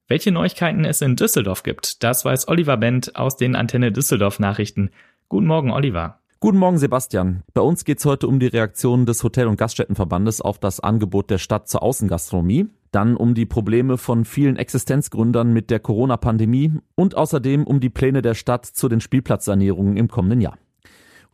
Welche 0.10 0.32
Neuigkeiten 0.32 0.86
es 0.86 1.02
in 1.02 1.18
Düsseldorf 1.18 1.64
gibt, 1.64 2.02
das 2.04 2.24
weiß 2.24 2.48
Oliver 2.48 2.78
Bent 2.78 3.18
aus 3.18 3.36
den 3.36 3.56
Antenne 3.56 3.92
Düsseldorf 3.92 4.40
Nachrichten. 4.40 4.92
Guten 5.28 5.48
Morgen, 5.48 5.72
Oliver. 5.72 6.22
Guten 6.40 6.60
Morgen, 6.60 6.78
Sebastian. 6.78 7.42
Bei 7.54 7.62
uns 7.62 7.84
geht 7.84 7.98
es 7.98 8.06
heute 8.06 8.28
um 8.28 8.40
die 8.40 8.46
Reaktion 8.46 9.08
des 9.08 9.24
Hotel- 9.24 9.48
und 9.48 9.58
Gaststättenverbandes 9.58 10.40
auf 10.40 10.60
das 10.60 10.80
Angebot 10.80 11.32
der 11.32 11.40
Stadt 11.40 11.68
zur 11.68 11.82
Außengastronomie, 11.82 12.68
dann 12.92 13.18
um 13.18 13.34
die 13.34 13.48
Probleme 13.48 13.98
von 13.98 14.24
vielen 14.24 14.56
Existenzgründern 14.56 15.52
mit 15.52 15.72
der 15.72 15.80
Corona-Pandemie 15.80 16.74
und 16.96 17.18
außerdem 17.18 17.66
um 17.66 17.80
die 17.80 17.90
Pläne 17.90 18.22
der 18.22 18.36
Stadt 18.36 18.66
zu 18.66 18.88
den 18.88 19.02
Spielplatzsanierungen 19.02 19.98
im 19.98 20.08
kommenden 20.08 20.40
Jahr. 20.40 20.60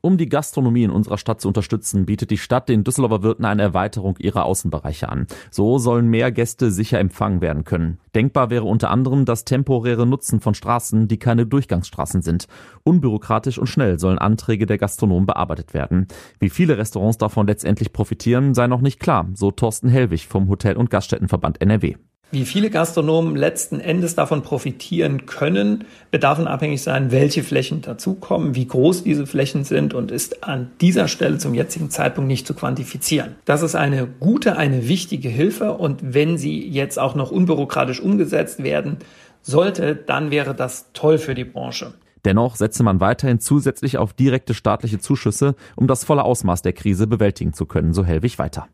Um 0.06 0.18
die 0.18 0.28
Gastronomie 0.28 0.84
in 0.84 0.92
unserer 0.92 1.18
Stadt 1.18 1.40
zu 1.40 1.48
unterstützen, 1.48 2.06
bietet 2.06 2.30
die 2.30 2.38
Stadt 2.38 2.68
den 2.68 2.84
Düsseldorfer 2.84 3.24
Wirten 3.24 3.46
eine 3.46 3.62
Erweiterung 3.62 4.18
ihrer 4.18 4.44
Außenbereiche 4.44 5.08
an. 5.08 5.28
So 5.50 5.78
sollen 5.78 6.10
mehr 6.10 6.30
Gäste 6.34 6.72
sicher 6.72 7.00
empfangen 7.00 7.40
werden 7.40 7.64
können. 7.64 8.00
Denkbar 8.14 8.50
wäre 8.50 8.66
unter 8.66 8.90
anderem 8.90 9.24
das 9.24 9.46
temporäre 9.46 10.06
Nutzen 10.06 10.42
von 10.42 10.56
Straßen, 10.56 11.08
die 11.08 11.20
keine 11.20 11.46
Durchgangsstraßen 11.46 12.22
sind. 12.22 12.48
Unbürokratisch 12.84 13.58
und 13.58 13.68
schnell 13.68 13.98
sollen 13.98 14.18
Anträge 14.18 14.66
der 14.66 14.78
Gastronomen 14.78 15.26
bearbeitet 15.26 15.74
werden. 15.74 16.08
Wie 16.38 16.50
viele 16.50 16.78
Restaurants 16.78 17.18
davon 17.18 17.48
letztendlich 17.48 17.94
profitieren, 17.94 18.54
sei 18.54 18.68
noch 18.68 18.82
nicht 18.82 19.00
klar, 19.00 19.30
so 19.36 19.52
Thorsten 19.52 19.88
Hellwig 19.88 20.28
vom 20.28 20.50
Hotel- 20.50 20.76
und 20.76 20.90
Gaststättenverband 20.90 21.62
NRW. 21.62 21.96
Wie 22.34 22.46
viele 22.46 22.72
Gastronomen 22.72 23.36
letzten 23.36 23.80
Endes 23.80 24.16
davon 24.16 24.42
profitieren 24.42 25.28
können, 25.28 25.84
wird 26.10 26.24
davon 26.24 26.48
abhängig 26.48 26.82
sein, 26.82 27.12
welche 27.12 27.44
Flächen 27.44 27.84
dazukommen, 27.84 28.56
wie 28.56 28.66
groß 28.66 29.04
diese 29.04 29.28
Flächen 29.28 29.66
sind 29.66 29.94
und 29.94 30.10
ist 30.10 30.44
an 30.44 30.72
dieser 30.82 31.08
Stelle 31.08 31.38
zum 31.38 31.54
jetzigen 31.54 31.92
Zeitpunkt 31.92 32.28
nicht 32.28 32.48
zu 32.48 32.56
quantifizieren. 32.56 33.36
Das 33.46 33.62
ist 33.62 33.76
eine 33.76 34.08
gute, 34.08 34.58
eine 34.58 34.88
wichtige 34.88 35.30
Hilfe 35.30 35.74
und 35.74 36.16
wenn 36.16 36.40
sie 36.40 36.68
jetzt 36.68 36.98
auch 36.98 37.14
noch 37.14 37.30
unbürokratisch 37.30 38.00
umgesetzt 38.00 38.64
werden 38.64 38.98
sollte, 39.44 39.96
dann 39.96 40.32
wäre 40.32 40.56
das 40.56 40.88
toll 40.94 41.20
für 41.20 41.36
die 41.36 41.46
Branche. 41.46 41.94
Dennoch 42.26 42.56
setze 42.56 42.82
man 42.82 43.00
weiterhin 43.00 43.42
zusätzlich 43.42 44.00
auf 44.00 44.12
direkte 44.12 44.56
staatliche 44.56 44.98
Zuschüsse, 44.98 45.54
um 45.76 45.86
das 45.86 46.04
volle 46.04 46.24
Ausmaß 46.24 46.64
der 46.64 46.74
Krise 46.74 47.06
bewältigen 47.06 47.54
zu 47.54 47.68
können, 47.68 47.94
so 47.94 48.04
Hellwig 48.04 48.40
weiter. 48.40 48.70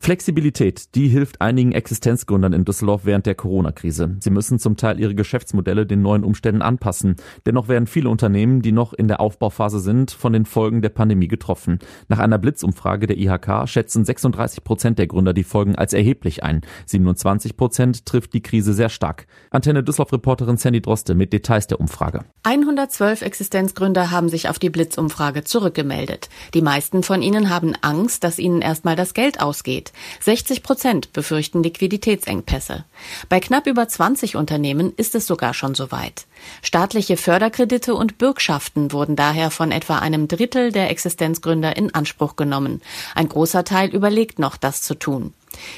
Flexibilität, 0.00 0.94
die 0.94 1.08
hilft 1.08 1.40
einigen 1.40 1.72
Existenzgründern 1.72 2.52
in 2.52 2.64
Düsseldorf 2.64 3.04
während 3.04 3.26
der 3.26 3.34
Corona-Krise. 3.34 4.16
Sie 4.20 4.30
müssen 4.30 4.58
zum 4.58 4.76
Teil 4.76 5.00
ihre 5.00 5.14
Geschäftsmodelle 5.14 5.86
den 5.86 6.02
neuen 6.02 6.24
Umständen 6.24 6.62
anpassen. 6.62 7.16
Dennoch 7.46 7.68
werden 7.68 7.88
viele 7.88 8.08
Unternehmen, 8.08 8.62
die 8.62 8.72
noch 8.72 8.92
in 8.92 9.08
der 9.08 9.20
Aufbauphase 9.20 9.80
sind, 9.80 10.12
von 10.12 10.32
den 10.32 10.46
Folgen 10.46 10.82
der 10.82 10.88
Pandemie 10.90 11.28
getroffen. 11.28 11.80
Nach 12.08 12.20
einer 12.20 12.38
Blitzumfrage 12.38 13.06
der 13.06 13.18
IHK 13.18 13.68
schätzen 13.68 14.04
36 14.04 14.64
Prozent 14.64 14.98
der 14.98 15.08
Gründer 15.08 15.34
die 15.34 15.44
Folgen 15.44 15.74
als 15.74 15.92
erheblich 15.92 16.42
ein. 16.42 16.62
27 16.86 17.56
Prozent 17.56 18.06
trifft 18.06 18.32
die 18.32 18.42
Krise 18.42 18.72
sehr 18.72 18.88
stark. 18.88 19.26
Antenne 19.50 19.82
Düsseldorf-Reporterin 19.82 20.56
Sandy 20.56 20.80
Droste 20.80 21.16
mit 21.16 21.32
Details 21.32 21.66
der 21.66 21.80
Umfrage. 21.80 22.24
112 22.44 23.22
Existenzgründer 23.22 24.10
haben 24.10 24.28
sich 24.28 24.48
auf 24.48 24.58
die 24.58 24.70
Blitzumfrage 24.70 25.44
zurückgemeldet. 25.44 26.30
Die 26.54 26.62
meisten 26.62 27.02
von 27.02 27.20
ihnen 27.20 27.50
haben 27.50 27.74
Angst, 27.82 28.24
dass 28.24 28.38
ihnen 28.38 28.62
erstmal 28.62 28.96
das 28.96 29.12
Geld 29.12 29.42
ausgeht. 29.42 29.87
60 30.20 30.62
Prozent 30.62 31.12
befürchten 31.12 31.62
Liquiditätsengpässe. 31.62 32.84
Bei 33.28 33.40
knapp 33.40 33.66
über 33.66 33.88
20 33.88 34.36
Unternehmen 34.36 34.92
ist 34.96 35.14
es 35.14 35.26
sogar 35.26 35.54
schon 35.54 35.74
soweit. 35.74 36.26
Staatliche 36.62 37.16
Förderkredite 37.16 37.94
und 37.94 38.18
Bürgschaften 38.18 38.92
wurden 38.92 39.16
daher 39.16 39.50
von 39.50 39.72
etwa 39.72 39.98
einem 39.98 40.28
Drittel 40.28 40.72
der 40.72 40.90
Existenzgründer 40.90 41.76
in 41.76 41.94
Anspruch 41.94 42.36
genommen. 42.36 42.80
Ein 43.14 43.28
großer 43.28 43.64
Teil 43.64 43.90
überlegt 43.90 44.38
noch, 44.38 44.56
das 44.56 44.82
zu 44.82 44.94
tun. 44.94 45.32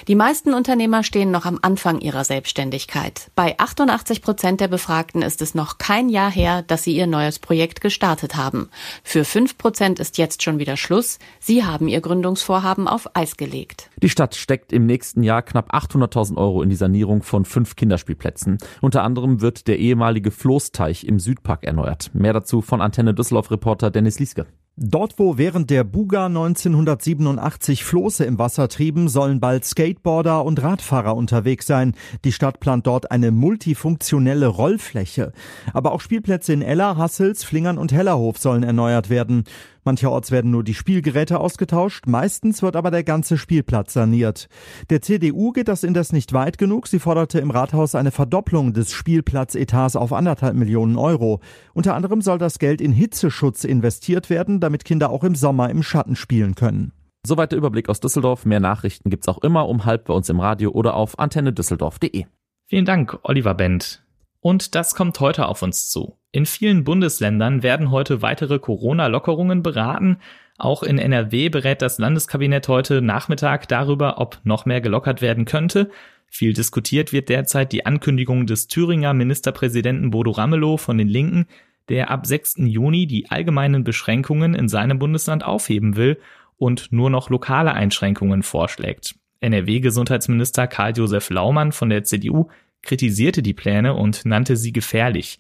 Die 0.09 0.15
meisten 0.15 0.55
Unternehmer 0.55 1.03
stehen 1.03 1.31
noch 1.31 1.45
am 1.45 1.59
Anfang 1.63 2.01
ihrer 2.01 2.25
Selbstständigkeit. 2.25 3.31
Bei 3.35 3.59
88 3.59 4.23
Prozent 4.23 4.61
der 4.61 4.69
Befragten 4.69 5.23
ist 5.23 5.43
es 5.43 5.55
noch 5.55 5.79
kein 5.79 6.09
Jahr 6.09 6.31
her, 6.31 6.63
dass 6.63 6.85
sie 6.85 6.97
ihr 6.97 7.07
neues 7.07 7.39
Projekt 7.39 7.81
gestartet 7.81 8.37
haben. 8.37 8.71
Für 9.05 9.25
5 9.25 9.59
Prozent 9.59 9.99
ist 9.99 10.19
jetzt 10.19 10.43
schon 10.43 10.59
wieder 10.59 10.77
Schluss. 10.77 11.19
Sie 11.39 11.65
haben 11.65 11.89
ihr 11.89 12.01
Gründungsvorhaben 12.01 12.89
auf 12.89 13.15
Eis 13.15 13.37
gelegt. 13.37 13.91
Die 14.03 14.09
Stadt 14.09 14.35
steckt 14.35 14.73
im 14.73 14.87
nächsten 14.87 15.23
Jahr 15.23 15.43
knapp 15.43 15.75
800.000 15.75 16.37
Euro 16.37 16.63
in 16.63 16.71
die 16.71 16.77
Sanierung 16.77 17.23
von 17.23 17.45
fünf 17.45 17.77
Kinderspielplätzen. 17.77 18.59
Unter 18.81 19.03
anderem 19.03 19.41
wird 19.41 19.67
der 19.69 19.79
ehemalige 19.79 20.31
Floßteich 20.31 21.05
im 21.05 21.19
Südpark 21.19 21.65
erneuert. 21.65 22.11
Mehr 22.15 22.33
dazu 22.33 22.61
von 22.61 22.81
Antenne 22.81 23.15
Düsseldorf-Reporter 23.15 23.91
Dennis 23.91 24.19
Lieske. 24.19 24.47
Dort, 24.77 25.19
wo 25.19 25.37
während 25.37 25.69
der 25.69 25.85
Buga 25.85 26.27
1987 26.27 27.85
Floße 27.85 28.25
im 28.25 28.39
Wasser 28.39 28.69
trieben, 28.69 29.09
sollen 29.09 29.39
bald 29.39 29.65
Skateboarder 29.65 30.45
und 30.45 30.63
Radfahrer 30.63 31.17
unterwegs 31.17 31.67
sein. 31.67 31.95
Die 32.25 32.33
Stadt 32.33 32.61
plant 32.61 32.87
dort 32.87 33.11
eine 33.11 33.31
multifunktionelle 33.31 34.47
Rollfläche. 34.47 35.33
Aber 35.75 35.93
auch 35.93 36.01
Spielplätze 36.01 36.53
in 36.53 36.63
Ella, 36.63 36.97
Hassels, 36.97 37.45
Flingern 37.45 37.79
und 37.79 37.93
Hellerhof 37.93 38.39
sollen 38.39 38.63
erneuert 38.63 39.11
werden. 39.11 39.45
Mancherorts 39.85 40.31
werden 40.31 40.51
nur 40.51 40.65
die 40.65 40.75
Spielgeräte 40.75 41.41
ausgetauscht, 41.41 42.07
meistens 42.07 42.63
wird 42.63 42.77
aber 42.77 42.91
der 42.91 43.05
ganze 43.05 43.39
Spielplatz 43.39 43.93
saniert. 43.93 44.49
Der 44.91 45.03
CDU 45.03 45.53
geht 45.53 45.69
das 45.69 45.85
indes 45.85 46.13
nicht 46.13 46.33
weit 46.33 46.59
genug. 46.59 46.87
Sie 46.87 46.99
forderte 46.99 47.41
im 47.41 47.51
Rathaus 47.51 47.95
eine 47.95 48.11
Verdopplung 48.11 48.73
des 48.73 48.93
Spielplatzetats 48.93 49.97
auf 49.97 50.13
anderthalb 50.13 50.55
Millionen 50.55 50.97
Euro. 50.97 51.41
Unter 51.75 51.95
anderem 51.95 52.21
soll 52.21 52.39
das 52.39 52.59
Geld 52.59 52.81
in 52.81 52.93
Hitzeschutz 52.93 53.65
investiert 53.65 54.31
werden, 54.31 54.61
damit 54.61 54.85
Kinder 54.85 55.11
auch 55.11 55.25
im 55.25 55.35
Sommer 55.35 55.71
im 55.71 55.83
Schatten 55.83 56.17
spielen 56.17 56.55
können. 56.55 56.93
Soweit 57.27 57.53
der 57.53 57.59
Überblick 57.59 57.89
aus 57.89 58.01
Düsseldorf. 58.01 58.47
Mehr 58.47 58.61
Nachrichten 58.61 59.11
gibt's 59.11 59.29
auch 59.29 59.39
immer 59.39 59.69
um 59.69 59.85
halb 59.85 60.07
bei 60.07 60.15
uns 60.15 60.29
im 60.29 60.41
Radio 60.41 60.71
oder 60.71 60.95
auf 60.95 61.19
antennedüsseldorf.de. 61.19 62.25
Vielen 62.67 62.85
Dank, 62.85 63.19
Oliver 63.23 63.55
Bent. 63.55 64.03
Und 64.41 64.75
das 64.75 64.95
kommt 64.95 65.21
heute 65.21 65.47
auf 65.47 65.63
uns 65.63 65.89
zu. 65.91 66.17
In 66.33 66.47
vielen 66.47 66.85
Bundesländern 66.85 67.63
werden 67.63 67.91
heute 67.91 68.23
weitere 68.23 68.59
Corona-Lockerungen 68.59 69.63
beraten. 69.63 70.19
Auch 70.59 70.83
in 70.83 70.99
NRW 70.99 71.49
berät 71.49 71.83
das 71.83 71.99
Landeskabinett 71.99 72.69
heute 72.69 73.03
Nachmittag 73.03 73.69
darüber, 73.69 74.19
ob 74.19 74.41
noch 74.45 74.65
mehr 74.65 74.81
gelockert 74.81 75.21
werden 75.21 75.45
könnte. 75.45 75.91
Viel 76.27 76.53
diskutiert 76.53 77.13
wird 77.13 77.29
derzeit 77.29 77.73
die 77.73 77.85
Ankündigung 77.85 78.47
des 78.47 78.69
Thüringer 78.69 79.13
Ministerpräsidenten 79.13 80.11
Bodo 80.11 80.31
Ramelow 80.31 80.77
von 80.77 80.97
den 80.97 81.09
Linken, 81.09 81.47
der 81.89 82.11
ab 82.11 82.25
6. 82.25 82.59
Juni 82.59 83.07
die 83.07 83.31
allgemeinen 83.31 83.83
Beschränkungen 83.83 84.55
in 84.55 84.69
seinem 84.69 85.01
Bundesland 85.01 85.45
aufheben 85.45 85.97
will 85.97 86.19
und 86.57 86.93
nur 86.93 87.11
noch 87.11 87.31
lokale 87.31 87.75
Einschränkungen 87.75 88.45
vorschlägt. 88.45 89.17
NRW-Gesundheitsminister 89.41 90.67
Karl-Josef 90.69 91.31
Laumann 91.31 91.73
von 91.73 91.89
der 91.89 92.05
CDU 92.05 92.49
kritisierte 92.83 93.43
die 93.43 93.55
Pläne 93.55 93.95
und 93.95 94.25
nannte 94.25 94.57
sie 94.57 94.73
gefährlich. 94.73 95.39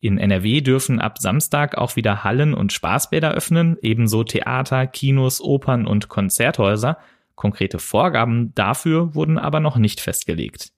In 0.00 0.18
NRW 0.18 0.60
dürfen 0.60 1.00
ab 1.00 1.18
Samstag 1.18 1.76
auch 1.76 1.96
wieder 1.96 2.22
Hallen 2.22 2.54
und 2.54 2.72
Spaßbäder 2.72 3.32
öffnen, 3.32 3.76
ebenso 3.82 4.24
Theater, 4.24 4.86
Kinos, 4.86 5.40
Opern 5.40 5.86
und 5.86 6.08
Konzerthäuser. 6.08 6.98
Konkrete 7.34 7.78
Vorgaben 7.78 8.54
dafür 8.54 9.14
wurden 9.14 9.38
aber 9.38 9.60
noch 9.60 9.78
nicht 9.78 10.00
festgelegt. 10.00 10.72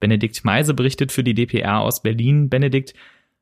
Benedikt 0.00 0.44
Meise 0.44 0.74
berichtet 0.74 1.12
für 1.12 1.24
die 1.24 1.34
DPR 1.34 1.80
aus 1.80 2.02
Berlin. 2.02 2.50
Benedikt, 2.50 2.94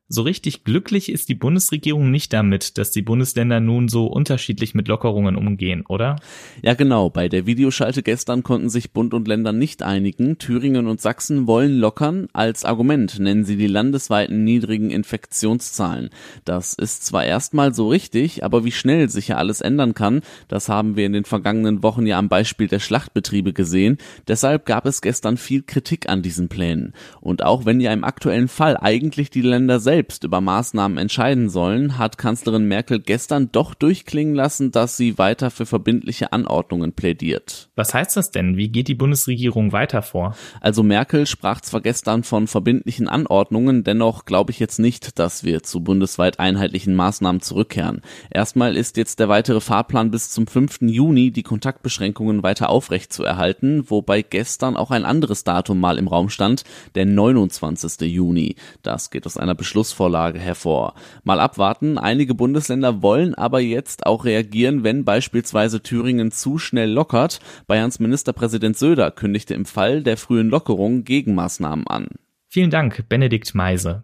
so 0.09 0.21
richtig 0.21 0.65
glücklich 0.65 1.09
ist 1.09 1.29
die 1.29 1.35
Bundesregierung 1.35 2.11
nicht 2.11 2.33
damit, 2.33 2.77
dass 2.77 2.91
die 2.91 3.01
Bundesländer 3.01 3.61
nun 3.61 3.87
so 3.87 4.05
unterschiedlich 4.05 4.75
mit 4.75 4.89
Lockerungen 4.89 5.37
umgehen, 5.37 5.85
oder? 5.87 6.17
Ja, 6.61 6.73
genau. 6.73 7.09
Bei 7.09 7.29
der 7.29 7.45
Videoschalte 7.45 8.03
gestern 8.03 8.43
konnten 8.43 8.69
sich 8.69 8.91
Bund 8.91 9.13
und 9.13 9.27
Länder 9.27 9.53
nicht 9.53 9.81
einigen. 9.81 10.37
Thüringen 10.37 10.87
und 10.87 10.99
Sachsen 10.99 11.47
wollen 11.47 11.77
lockern. 11.77 12.27
Als 12.33 12.65
Argument 12.65 13.17
nennen 13.17 13.45
sie 13.45 13.55
die 13.55 13.67
landesweiten 13.67 14.43
niedrigen 14.43 14.91
Infektionszahlen. 14.91 16.09
Das 16.43 16.73
ist 16.73 17.05
zwar 17.05 17.23
erstmal 17.23 17.73
so 17.73 17.87
richtig, 17.87 18.43
aber 18.43 18.65
wie 18.65 18.71
schnell 18.71 19.09
sich 19.09 19.29
ja 19.29 19.37
alles 19.37 19.61
ändern 19.61 19.93
kann, 19.93 20.21
das 20.49 20.67
haben 20.67 20.97
wir 20.97 21.05
in 21.05 21.13
den 21.13 21.25
vergangenen 21.25 21.81
Wochen 21.81 22.05
ja 22.05 22.19
am 22.19 22.29
Beispiel 22.29 22.67
der 22.67 22.79
Schlachtbetriebe 22.79 23.53
gesehen. 23.53 23.97
Deshalb 24.27 24.65
gab 24.65 24.85
es 24.85 25.01
gestern 25.01 25.37
viel 25.37 25.63
Kritik 25.63 26.09
an 26.09 26.21
diesen 26.21 26.49
Plänen. 26.49 26.93
Und 27.21 27.43
auch 27.43 27.65
wenn 27.65 27.79
ja 27.79 27.93
im 27.93 28.03
aktuellen 28.03 28.49
Fall 28.49 28.77
eigentlich 28.77 29.29
die 29.29 29.41
Länder 29.41 29.79
selbst 29.79 29.92
selbst 29.93 30.23
über 30.23 30.41
Maßnahmen 30.41 30.97
entscheiden 30.97 31.49
sollen, 31.49 31.99
hat 31.99 32.17
Kanzlerin 32.17 32.67
Merkel 32.67 32.99
gestern 32.99 33.51
doch 33.51 33.75
durchklingen 33.75 34.33
lassen, 34.33 34.71
dass 34.71 34.97
sie 34.97 35.19
weiter 35.19 35.51
für 35.51 35.67
verbindliche 35.67 36.33
Anordnungen 36.33 36.93
plädiert. 36.93 37.69
Was 37.75 37.93
heißt 37.93 38.17
das 38.17 38.31
denn? 38.31 38.57
Wie 38.57 38.69
geht 38.69 38.87
die 38.87 38.95
Bundesregierung 38.95 39.71
weiter 39.71 40.01
vor? 40.01 40.35
Also 40.61 40.81
Merkel 40.81 41.27
sprach 41.27 41.61
zwar 41.61 41.81
gestern 41.81 42.23
von 42.23 42.47
verbindlichen 42.47 43.07
Anordnungen, 43.07 43.83
dennoch 43.83 44.25
glaube 44.25 44.49
ich 44.49 44.57
jetzt 44.57 44.79
nicht, 44.79 45.19
dass 45.19 45.43
wir 45.43 45.61
zu 45.61 45.81
bundesweit 45.81 46.39
einheitlichen 46.39 46.95
Maßnahmen 46.95 47.41
zurückkehren. 47.41 48.01
Erstmal 48.31 48.75
ist 48.75 48.97
jetzt 48.97 49.19
der 49.19 49.29
weitere 49.29 49.61
Fahrplan 49.61 50.09
bis 50.09 50.31
zum 50.31 50.47
5. 50.47 50.81
Juni 50.89 51.29
die 51.29 51.43
Kontaktbeschränkungen 51.43 52.41
weiter 52.41 52.71
aufrechtzuerhalten, 52.71 53.91
wobei 53.91 54.23
gestern 54.23 54.75
auch 54.75 54.89
ein 54.89 55.05
anderes 55.05 55.43
Datum 55.43 55.79
mal 55.79 55.99
im 55.99 56.07
Raum 56.07 56.29
stand, 56.29 56.63
der 56.95 57.05
29. 57.05 58.01
Juni. 58.11 58.55
Das 58.81 59.11
geht 59.11 59.27
aus 59.27 59.37
einer 59.37 59.53
Beschlussvorlage 59.83 60.39
hervor. 60.39 60.93
Mal 61.25 61.41
abwarten, 61.41 61.97
einige 61.97 62.35
Bundesländer 62.35 63.01
wollen 63.01 63.35
aber 63.35 63.59
jetzt 63.59 64.05
auch 64.05 64.23
reagieren, 64.23 64.85
wenn 64.85 65.03
beispielsweise 65.03 65.83
Thüringen 65.83 66.31
zu 66.31 66.57
schnell 66.57 66.89
lockert. 66.89 67.39
Bayerns 67.67 67.99
Ministerpräsident 67.99 68.77
Söder 68.77 69.11
kündigte 69.11 69.53
im 69.53 69.65
Fall 69.65 70.01
der 70.01 70.15
frühen 70.15 70.49
Lockerung 70.49 71.03
Gegenmaßnahmen 71.03 71.85
an. 71.87 72.07
Vielen 72.47 72.69
Dank, 72.69 73.09
Benedikt 73.09 73.53
Meise. 73.55 74.03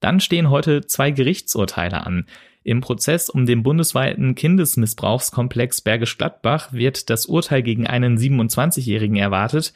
Dann 0.00 0.20
stehen 0.20 0.48
heute 0.48 0.86
zwei 0.86 1.10
Gerichtsurteile 1.10 2.06
an. 2.06 2.24
Im 2.62 2.80
Prozess 2.80 3.28
um 3.28 3.44
den 3.44 3.62
bundesweiten 3.62 4.34
Kindesmissbrauchskomplex 4.34 5.82
Bergisch 5.82 6.16
Gladbach 6.16 6.72
wird 6.72 7.10
das 7.10 7.26
Urteil 7.26 7.62
gegen 7.62 7.86
einen 7.86 8.16
27-Jährigen 8.16 9.16
erwartet. 9.16 9.74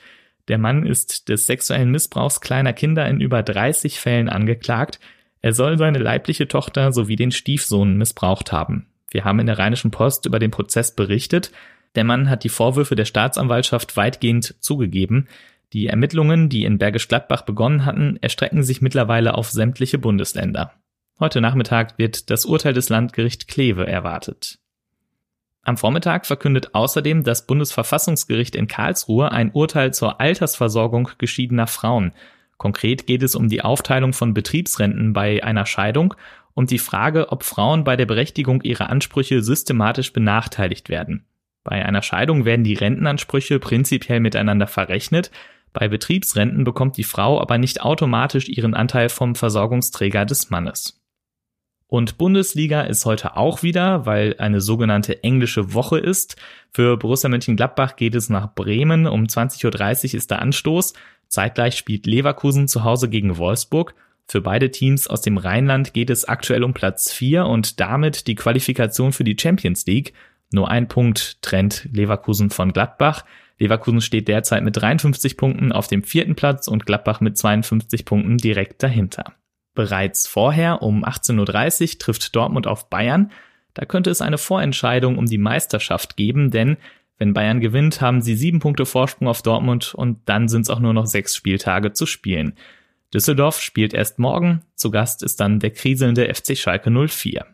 Der 0.49 0.59
Mann 0.59 0.85
ist 0.85 1.29
des 1.29 1.47
sexuellen 1.47 1.91
Missbrauchs 1.91 2.41
kleiner 2.41 2.73
Kinder 2.73 3.07
in 3.09 3.21
über 3.21 3.43
30 3.43 4.01
Fällen 4.01 4.29
angeklagt. 4.29 4.99
Er 5.41 5.53
soll 5.53 5.79
seine 5.79 5.99
leibliche 5.99 6.49
Tochter 6.49 6.93
sowie 6.93 7.17
den 7.17 7.33
Stiefsohn 7.33 7.97
missbraucht 7.97 8.53
haben. 8.53 8.87
Wir 9.11 9.25
haben 9.25 9.41
in 9.41 9.47
der 9.47 9.59
Rheinischen 9.59 9.91
Post 9.91 10.27
über 10.27 10.39
den 10.39 10.51
Prozess 10.51 10.95
berichtet. 10.95 11.53
Der 11.95 12.05
Mann 12.05 12.31
hat 12.31 12.45
die 12.45 12.49
Vorwürfe 12.49 12.97
der 12.97 13.05
Staatsanwaltschaft 13.05 13.97
weitgehend 13.97 14.57
zugegeben. 14.61 15.29
Die 15.73 15.87
Ermittlungen, 15.87 16.49
die 16.49 16.65
in 16.65 16.79
Bergisch 16.79 17.09
Gladbach 17.09 17.43
begonnen 17.43 17.85
hatten, 17.85 18.19
erstrecken 18.21 18.63
sich 18.63 18.83
mittlerweile 18.83 19.35
auf 19.35 19.51
sämtliche 19.51 19.99
Bundesländer. 19.99 20.73
Heute 21.21 21.41
Nachmittag 21.41 21.99
wird 21.99 22.31
das 22.31 22.45
Urteil 22.45 22.73
des 22.73 22.89
Landgericht 22.89 23.49
Kleve 23.49 23.87
erwartet. 23.87 24.59
Am 25.65 25.77
Vormittag 25.77 26.27
verkündet 26.27 26.75
außerdem 26.75 27.23
das 27.23 27.47
Bundesverfassungsgericht 27.47 28.57
in 28.57 28.67
Karlsruhe 28.67 29.31
ein 29.31 29.53
Urteil 29.53 29.95
zur 29.95 30.21
Altersversorgung 30.21 31.11
geschiedener 31.19 31.69
Frauen. 31.69 32.13
Konkret 32.57 33.07
geht 33.07 33.23
es 33.23 33.37
um 33.37 33.49
die 33.49 33.63
Aufteilung 33.63 34.13
von 34.13 34.35
Betriebsrenten 34.35 35.13
bei 35.13 35.43
einer 35.45 35.67
Scheidung 35.67 36.15
und 36.55 36.71
die 36.71 36.79
Frage, 36.79 37.31
ob 37.31 37.45
Frauen 37.45 37.85
bei 37.85 37.97
der 37.97 38.07
Berechtigung 38.07 38.63
ihrer 38.63 38.91
Ansprüche 38.91 39.41
systematisch 39.43 40.13
benachteiligt 40.13 40.89
werden. 40.89 41.27
Bei 41.65 41.85
einer 41.85 42.03
Scheidung 42.03 42.45
werden 42.45 42.65
die 42.65 42.75
Rentenansprüche 42.75 43.61
prinzipiell 43.61 44.19
miteinander 44.19 44.67
verrechnet, 44.67 45.31
bei 45.73 45.89
Betriebsrenten 45.89 46.65
bekommt 46.65 46.97
die 46.97 47.05
Frau 47.05 47.41
aber 47.41 47.57
nicht 47.57 47.83
automatisch 47.83 48.49
ihren 48.49 48.75
Anteil 48.75 49.09
vom 49.09 49.35
Versorgungsträger 49.35 50.27
des 50.27 50.51
Mannes. 50.51 51.02
Und 51.93 52.17
Bundesliga 52.17 52.81
ist 52.81 53.05
heute 53.05 53.37
auch 53.37 53.63
wieder, 53.63 54.07
weil 54.07 54.37
eine 54.39 54.63
sogenannte 54.63 55.23
englische 55.23 55.75
Woche 55.75 55.99
ist. 55.99 56.37
Für 56.71 56.97
Borussia 56.97 57.29
Mönchengladbach 57.29 57.97
geht 57.97 58.15
es 58.15 58.31
nach 58.31 58.55
Bremen. 58.55 59.07
Um 59.07 59.25
20.30 59.25 59.67
Uhr 59.67 60.15
ist 60.15 60.31
der 60.31 60.41
Anstoß. 60.41 60.95
Zeitgleich 61.29 61.77
spielt 61.77 62.07
Leverkusen 62.07 62.67
zu 62.67 62.83
Hause 62.83 63.11
gegen 63.11 63.37
Wolfsburg. 63.37 63.95
Für 64.27 64.41
beide 64.41 64.71
Teams 64.71 65.07
aus 65.07 65.21
dem 65.21 65.37
Rheinland 65.37 65.93
geht 65.93 66.09
es 66.09 66.25
aktuell 66.25 66.65
um 66.65 66.73
Platz 66.73 67.13
4 67.13 67.45
und 67.45 67.79
damit 67.79 68.27
die 68.27 68.37
Qualifikation 68.37 69.13
für 69.13 69.25
die 69.25 69.37
Champions 69.39 69.85
League. 69.85 70.15
Nur 70.51 70.71
ein 70.71 70.89
Punkt 70.89 71.43
trennt 71.43 71.91
Leverkusen 71.93 72.49
von 72.49 72.73
Gladbach. 72.73 73.27
Leverkusen 73.59 74.01
steht 74.01 74.29
derzeit 74.29 74.65
mit 74.65 74.79
53 74.79 75.37
Punkten 75.37 75.73
auf 75.73 75.89
dem 75.89 76.05
vierten 76.05 76.37
Platz 76.37 76.69
und 76.69 76.87
Gladbach 76.87 77.21
mit 77.21 77.37
52 77.37 78.07
Punkten 78.07 78.39
direkt 78.39 78.83
dahinter. 78.83 79.35
Bereits 79.75 80.27
vorher 80.27 80.83
um 80.83 81.05
18.30 81.05 81.95
Uhr 81.95 81.99
trifft 81.99 82.37
Dortmund 82.37 82.67
auf 82.67 82.91
Bayern. 82.91 83.33
Da 83.75 83.87
könnte 83.87 84.11
es 84.11 84.21
eine 84.21 84.39
Vorentscheidung 84.39 85.17
um 85.17 85.27
die 85.27 85.39
Meisterschaft 85.39 86.17
geben, 86.17 86.51
denn 86.51 86.77
wenn 87.19 87.35
Bayern 87.35 87.61
gewinnt, 87.61 88.01
haben 88.01 88.21
sie 88.21 88.35
sieben 88.35 88.59
Punkte 88.59 88.85
Vorsprung 88.85 89.29
auf 89.29 89.43
Dortmund 89.43 89.95
und 89.95 90.19
dann 90.29 90.49
sind 90.49 90.63
es 90.63 90.71
auch 90.71 90.81
nur 90.81 90.93
noch 90.93 91.07
sechs 91.07 91.37
Spieltage 91.37 91.93
zu 91.93 92.05
spielen. 92.05 92.55
Düsseldorf 93.15 93.61
spielt 93.61 93.95
erst 93.95 94.19
morgen, 94.19 94.63
zu 94.75 94.91
Gast 94.91 95.23
ist 95.23 95.39
dann 95.39 95.61
der 95.61 95.71
kriselnde 95.71 96.33
FC 96.35 96.57
Schalke 96.57 96.91
04. 96.91 97.47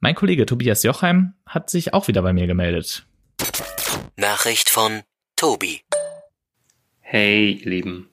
Mein 0.00 0.14
Kollege 0.14 0.46
Tobias 0.46 0.82
Jochheim 0.82 1.34
hat 1.46 1.70
sich 1.70 1.94
auch 1.94 2.08
wieder 2.08 2.22
bei 2.22 2.32
mir 2.32 2.46
gemeldet. 2.46 3.06
Nachricht 4.16 4.68
von 4.68 5.02
Tobi. 5.36 5.80
Hey, 7.00 7.52
ihr 7.52 7.70
Lieben. 7.70 8.10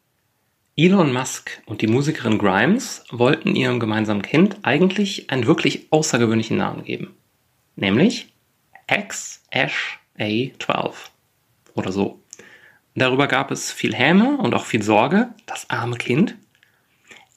Elon 0.76 1.14
Musk 1.14 1.62
und 1.68 1.84
die 1.84 1.88
Musikerin 1.88 2.40
Grimes 2.40 3.04
wollten 3.12 3.56
ihrem 3.56 3.80
gemeinsamen 3.80 4.24
Kind 4.24 4.58
eigentlich 4.64 5.30
einen 5.30 5.46
wirklich 5.46 5.86
außergewöhnlichen 5.92 6.58
Namen 6.58 6.84
geben. 6.84 7.16
Nämlich 7.76 8.34
X 8.90 9.44
Ash 9.52 10.00
A12 10.18 10.94
oder 11.76 11.92
so. 11.92 12.20
Darüber 12.96 13.28
gab 13.28 13.52
es 13.52 13.72
viel 13.72 13.94
Häme 13.94 14.38
und 14.38 14.56
auch 14.56 14.66
viel 14.66 14.82
Sorge, 14.82 15.36
das 15.46 15.70
arme 15.70 15.98
Kind. 15.98 16.36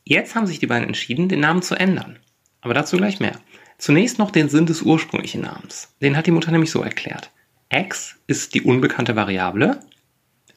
Jetzt 0.05 0.35
haben 0.35 0.47
sich 0.47 0.59
die 0.59 0.67
beiden 0.67 0.87
entschieden, 0.87 1.29
den 1.29 1.41
Namen 1.41 1.61
zu 1.61 1.75
ändern. 1.75 2.19
Aber 2.63 2.73
dazu 2.73 2.97
gleich 2.97 3.21
mehr. 3.21 3.39
Zunächst 3.77 4.19
noch 4.19 4.31
den 4.31 4.49
Sinn 4.49 4.65
des 4.65 4.81
ursprünglichen 4.81 5.43
Namens. 5.43 5.95
Den 6.01 6.17
hat 6.17 6.27
die 6.27 6.31
Mutter 6.31 6.53
nämlich 6.53 6.71
so 6.71 6.81
erklärt. 6.81 7.31
X 7.69 8.17
ist 8.27 8.55
die 8.55 8.63
unbekannte 8.63 9.15
Variable. 9.15 9.81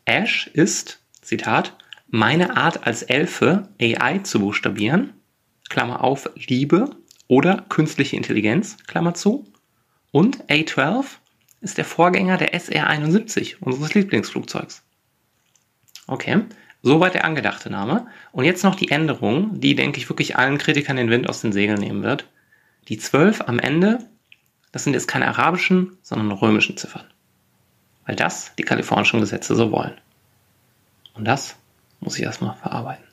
Ash 0.06 0.48
ist, 0.54 1.02
Zitat, 1.22 1.76
meine 2.12 2.58
Art 2.58 2.86
als 2.88 3.04
Elfe, 3.04 3.70
AI 3.80 4.20
zu 4.20 4.40
buchstabieren, 4.40 5.14
Klammer 5.70 6.04
auf, 6.04 6.30
Liebe 6.36 6.92
oder 7.28 7.66
künstliche 7.70 8.16
Intelligenz, 8.16 8.78
Klammer 8.88 9.14
zu. 9.14 9.46
Und 10.12 10.44
A12 10.46 11.06
ist 11.62 11.78
der 11.78 11.86
Vorgänger 11.86 12.38
der 12.38 12.54
SR-71, 12.56 13.58
unseres 13.60 13.94
Lieblingsflugzeugs. 13.94 14.84
Okay, 16.08 16.42
soweit 16.82 17.14
der 17.14 17.26
angedachte 17.26 17.70
Name. 17.70 18.08
Und 18.32 18.46
jetzt 18.46 18.64
noch 18.64 18.76
die 18.76 18.90
Änderung, 18.90 19.60
die, 19.60 19.76
denke 19.76 20.00
ich, 20.00 20.10
wirklich 20.10 20.38
allen 20.38 20.58
Kritikern 20.58 20.98
den 20.98 21.12
Wind 21.12 21.30
aus 21.30 21.42
den 21.42 21.52
Segeln 21.52 21.80
nehmen 21.80 22.02
wird. 22.02 22.28
Die 22.88 22.98
12 22.98 23.42
am 23.42 23.60
Ende, 23.60 24.00
das 24.72 24.84
sind 24.84 24.94
jetzt 24.94 25.08
keine 25.08 25.28
arabischen, 25.28 25.98
sondern 26.02 26.32
römischen 26.32 26.78
Ziffern. 26.78 27.06
Weil 28.08 28.16
das 28.16 28.56
die 28.56 28.64
kalifornischen 28.64 29.20
Gesetze 29.20 29.54
so 29.56 29.72
wollen. 29.72 29.94
Und 31.14 31.26
das 31.26 31.58
muss 32.00 32.18
ich 32.18 32.24
erstmal 32.24 32.56
verarbeiten. 32.56 33.06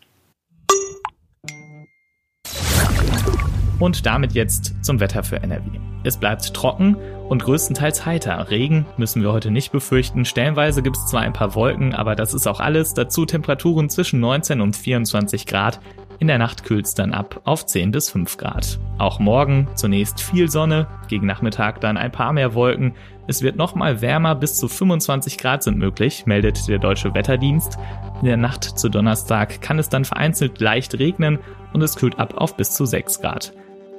Und 3.79 4.07
damit 4.07 4.33
jetzt 4.33 4.75
zum 4.83 5.01
Wetter 5.01 5.23
für 5.23 5.43
NRW. 5.43 5.79
Es 6.03 6.17
bleibt 6.17 6.55
trocken 6.55 6.97
und 7.29 7.43
größtenteils 7.43 8.07
heiter. 8.07 8.51
Regen 8.51 8.87
müssen 8.97 9.23
wir 9.23 9.33
heute 9.33 9.51
nicht 9.51 9.73
befürchten. 9.73 10.25
Stellenweise 10.25 10.83
gibt 10.83 10.97
es 10.97 11.07
zwar 11.07 11.23
ein 11.23 11.33
paar 11.33 11.55
Wolken, 11.55 11.95
aber 11.95 12.15
das 12.15 12.33
ist 12.33 12.47
auch 12.47 12.61
alles. 12.61 12.95
Dazu 12.95 13.27
Temperaturen 13.27 13.91
zwischen 13.91 14.21
19 14.21 14.61
und 14.61 14.77
24 14.77 15.47
Grad. 15.47 15.81
In 16.19 16.29
der 16.29 16.39
Nacht 16.39 16.65
kühlt 16.65 16.87
es 16.87 16.95
dann 16.95 17.13
ab 17.13 17.41
auf 17.45 17.67
10 17.67 17.91
bis 17.91 18.11
5 18.11 18.39
Grad. 18.39 18.79
Auch 18.99 19.19
morgen 19.19 19.69
zunächst 19.75 20.21
viel 20.21 20.51
Sonne, 20.51 20.87
gegen 21.09 21.27
Nachmittag 21.27 21.81
dann 21.81 21.97
ein 21.97 22.13
paar 22.13 22.33
mehr 22.33 22.55
Wolken. 22.55 22.95
Es 23.27 23.43
wird 23.43 23.57
nochmal 23.57 24.01
wärmer, 24.01 24.35
bis 24.35 24.57
zu 24.57 24.69
25 24.69 25.37
Grad 25.37 25.63
sind 25.63 25.77
möglich, 25.77 26.25
meldet 26.25 26.69
der 26.69 26.79
Deutsche 26.79 27.15
Wetterdienst. 27.15 27.79
In 28.23 28.29
der 28.29 28.39
Nacht 28.39 28.65
zu 28.65 28.89
Donnerstag 28.89 29.61
kann 29.61 29.79
es 29.79 29.91
dann 29.91 30.07
vereinzelt 30.07 30.61
leicht 30.61 30.99
regnen 30.99 31.39
und 31.75 31.83
es 31.83 31.97
kühlt 31.97 32.19
ab 32.19 32.35
auf 32.37 32.57
bis 32.57 32.73
zu 32.73 32.87
6 32.87 33.21
Grad. 33.21 33.53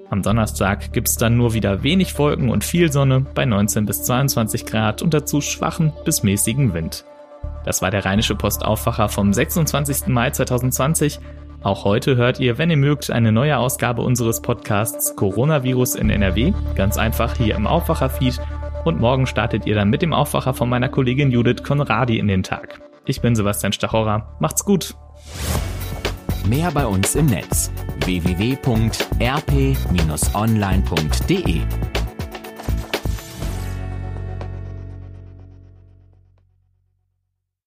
Am 0.10 0.21
Donnerstag 0.23 0.93
gibt 0.93 1.10
es 1.10 1.17
dann 1.17 1.38
nur 1.38 1.53
wieder 1.53 1.84
wenig 1.84 2.17
Wolken 2.17 2.49
und 2.49 2.63
viel 2.63 2.91
Sonne 2.91 3.19
bei 3.19 3.45
19 3.45 3.86
bis 3.86 4.03
22 4.03 4.65
Grad 4.65 5.01
und 5.01 5.13
dazu 5.13 5.41
schwachen 5.41 5.91
bis 6.06 6.23
mäßigen 6.23 6.73
Wind. 6.73 7.06
Das 7.65 7.82
war 7.82 7.91
der 7.91 8.06
Rheinische 8.06 8.34
Postaufwacher 8.34 9.10
vom 9.10 9.34
26. 9.34 10.08
Mai 10.08 10.30
2020. 10.30 11.19
Auch 11.62 11.86
heute 11.86 12.15
hört 12.15 12.39
ihr, 12.39 12.58
wenn 12.58 12.70
ihr 12.70 12.78
mögt, 12.78 13.10
eine 13.10 13.32
neue 13.32 13.58
Ausgabe 13.58 14.02
unseres 14.02 14.41
Podcasts 14.41 15.15
Coronavirus 15.15 15.96
in 15.96 16.10
NRW, 16.10 16.54
ganz 16.76 16.98
einfach 16.98 17.36
hier 17.36 17.56
im 17.56 17.65
Aufwacher-Feed. 17.67 18.39
Und 18.86 19.02
morgen 19.02 19.26
startet 19.26 19.65
ihr 19.65 19.76
dann 19.76 19.89
mit 19.89 20.02
dem 20.02 20.13
Aufwacher 20.13 20.54
von 20.54 20.70
meiner 20.70 20.88
Kollegin 20.88 21.32
Judith 21.32 21.63
Konradi 21.63 22.20
in 22.20 22.28
den 22.28 22.43
Tag. 22.43 22.80
Ich 23.06 23.22
bin 23.22 23.36
Sebastian 23.36 23.74
Stachorra. 23.74 24.36
Macht's 24.39 24.63
gut. 24.63 24.96
Mehr 26.48 26.72
bei 26.72 26.86
uns 26.86 27.15
im 27.15 27.26
Netz 27.26 27.72
www.rp-online.de 28.06 28.88